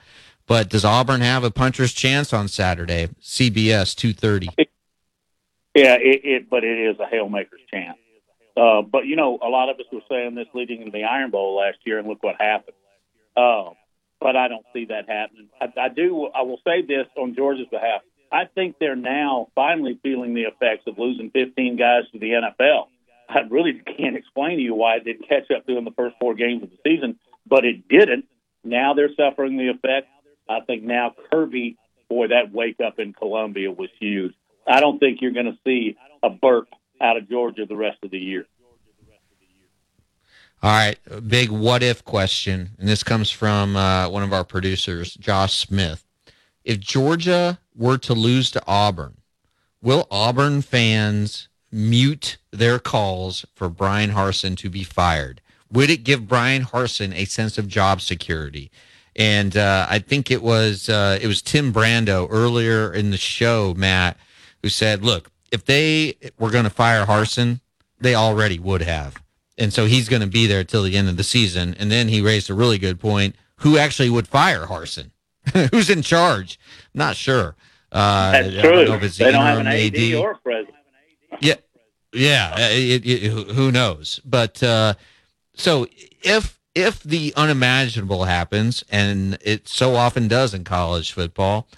[0.47, 3.09] but does Auburn have a puncher's chance on Saturday?
[3.23, 4.51] CBS two thirty.
[5.75, 7.99] Yeah, it, it but it is a hailmaker's chance.
[8.57, 11.31] Uh, but you know, a lot of us were saying this leading into the Iron
[11.31, 12.77] Bowl last year, and look what happened.
[13.37, 13.71] Uh,
[14.21, 15.49] but I don't see that happening.
[15.61, 16.29] I, I do.
[16.35, 18.03] I will say this on Georgia's behalf.
[18.31, 22.87] I think they're now finally feeling the effects of losing 15 guys to the NFL.
[23.29, 26.35] I really can't explain to you why it didn't catch up during the first four
[26.35, 28.27] games of the season, but it didn't.
[28.65, 30.09] Now they're suffering the effects.
[30.49, 31.77] I think now Kirby,
[32.09, 34.35] boy, that wake up in Columbia was huge.
[34.67, 36.69] I don't think you're going to see a burp
[37.01, 38.47] out of Georgia the rest of the year.
[40.63, 40.99] All right,
[41.29, 46.07] big what if question, and this comes from uh, one of our producers, Josh Smith.
[46.65, 49.19] If Georgia were to lose to Auburn,
[49.83, 55.43] will Auburn fans mute their calls for Bryan Harsin to be fired?
[55.71, 58.71] Would it give Bryan Harsin a sense of job security?
[59.15, 63.75] And uh, I think it was uh, it was Tim Brando earlier in the show,
[63.77, 64.17] Matt,
[64.63, 67.61] who said, "Look, if they were going to fire Harsin,
[68.01, 69.23] they already would have,
[69.57, 72.09] and so he's going to be there till the end of the season." And then
[72.09, 75.11] he raised a really good point: who actually would fire Harsin?
[75.73, 76.59] Who's in charge?
[76.95, 77.55] Not sure.
[77.93, 78.63] Uh, That's true.
[78.63, 80.15] don't know if it's they don't have an AD, AD.
[80.15, 80.75] or president.
[81.41, 81.55] Yeah,
[82.13, 82.55] yeah.
[82.57, 84.21] uh, It, it, who- who knows?
[84.25, 84.95] But uh,
[85.55, 85.87] so
[86.23, 91.69] if if the unimaginable happens, and it so often does in college football,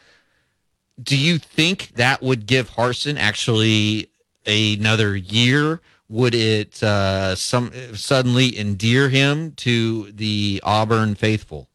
[1.03, 4.09] do you think that would give Harsin actually
[4.47, 5.81] another year?
[6.09, 11.69] Would it uh, some suddenly endear him to the Auburn faithful?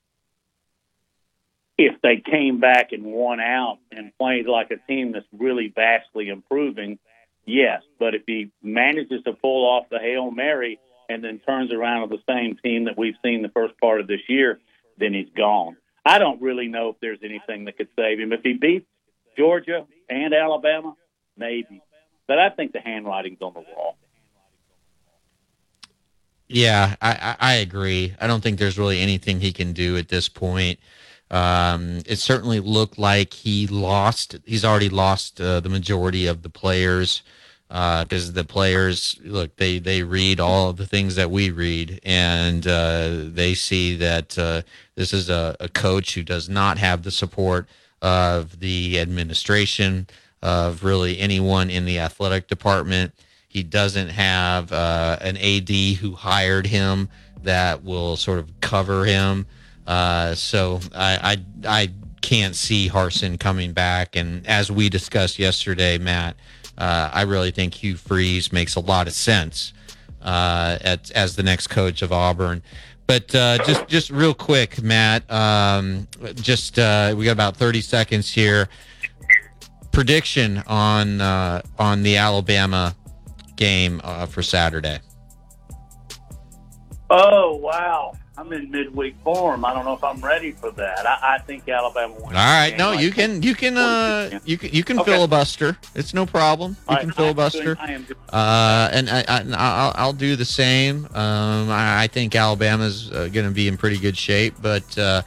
[1.86, 6.30] if they came back and won out and played like a team that's really vastly
[6.30, 7.00] improving,
[7.46, 7.82] yes.
[8.00, 10.80] But if he manages to pull off the Hail Mary
[11.10, 14.08] and then turns around with the same team that we've seen the first part of
[14.08, 14.60] this year,
[14.98, 15.78] then he's gone.
[16.06, 18.32] I don't really know if there's anything that could save him.
[18.32, 18.88] If he beats
[19.38, 20.96] Georgia and Alabama,
[21.38, 21.82] maybe.
[22.28, 23.98] But I think the handwriting's on the wall.
[26.48, 28.14] Yeah, I, I, agree.
[28.20, 30.80] I don't think there's really anything he can do at this point.
[31.30, 34.36] Um, it certainly looked like he lost.
[34.46, 37.24] He's already lost uh, the majority of the players
[37.70, 42.68] because the players look they they read all of the things that we read, and
[42.68, 44.62] uh, they see that uh,
[44.96, 47.70] this is a, a coach who does not have the support
[48.02, 50.08] of the administration
[50.42, 53.14] of really anyone in the athletic department.
[53.48, 57.10] He doesn't have uh, an AD who hired him
[57.44, 59.46] that will sort of cover him.
[59.86, 61.90] Uh, so I, I I
[62.22, 64.16] can't see Harsin coming back.
[64.16, 66.36] And as we discussed yesterday, Matt,
[66.78, 69.74] uh, I really think Hugh Freeze makes a lot of sense
[70.22, 72.64] uh, at, as the next coach of Auburn.
[73.12, 75.30] But uh, just just real quick, Matt.
[75.30, 78.70] Um, just uh, we got about thirty seconds here.
[79.92, 82.96] Prediction on uh, on the Alabama
[83.58, 85.02] game uh, for Saturday.
[87.10, 88.14] Oh, wow.
[88.42, 89.64] I'm in midweek form.
[89.64, 91.06] I don't know if I'm ready for that.
[91.06, 92.26] I, I think Alabama wins.
[92.26, 95.12] All right, no, like you can you can uh, you can you can Okay.
[95.12, 95.78] filibuster.
[95.94, 96.76] It's no problem.
[96.90, 97.78] You All can filibuster.
[97.80, 101.06] I am doing- Uh, and I, I, I'll, I'll do the same.
[101.14, 104.56] Um, I, I think Alabama's uh, going to be in pretty good shape.
[104.60, 105.22] But uh,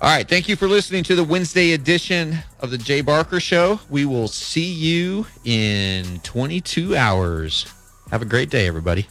[0.00, 3.80] all right, thank you for listening to the Wednesday edition of the Jay Barker Show.
[3.90, 7.66] We will see you in 22 hours.
[8.10, 9.08] Have a great day, everybody.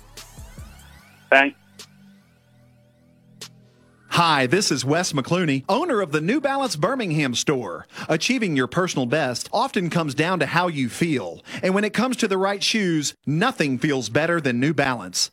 [1.30, 1.59] Thanks.
[4.14, 7.86] Hi, this is Wes McClooney, owner of the New Balance Birmingham store.
[8.10, 11.44] Achieving your personal best often comes down to how you feel.
[11.62, 15.28] And when it comes to the right shoes, nothing feels better than New Balance.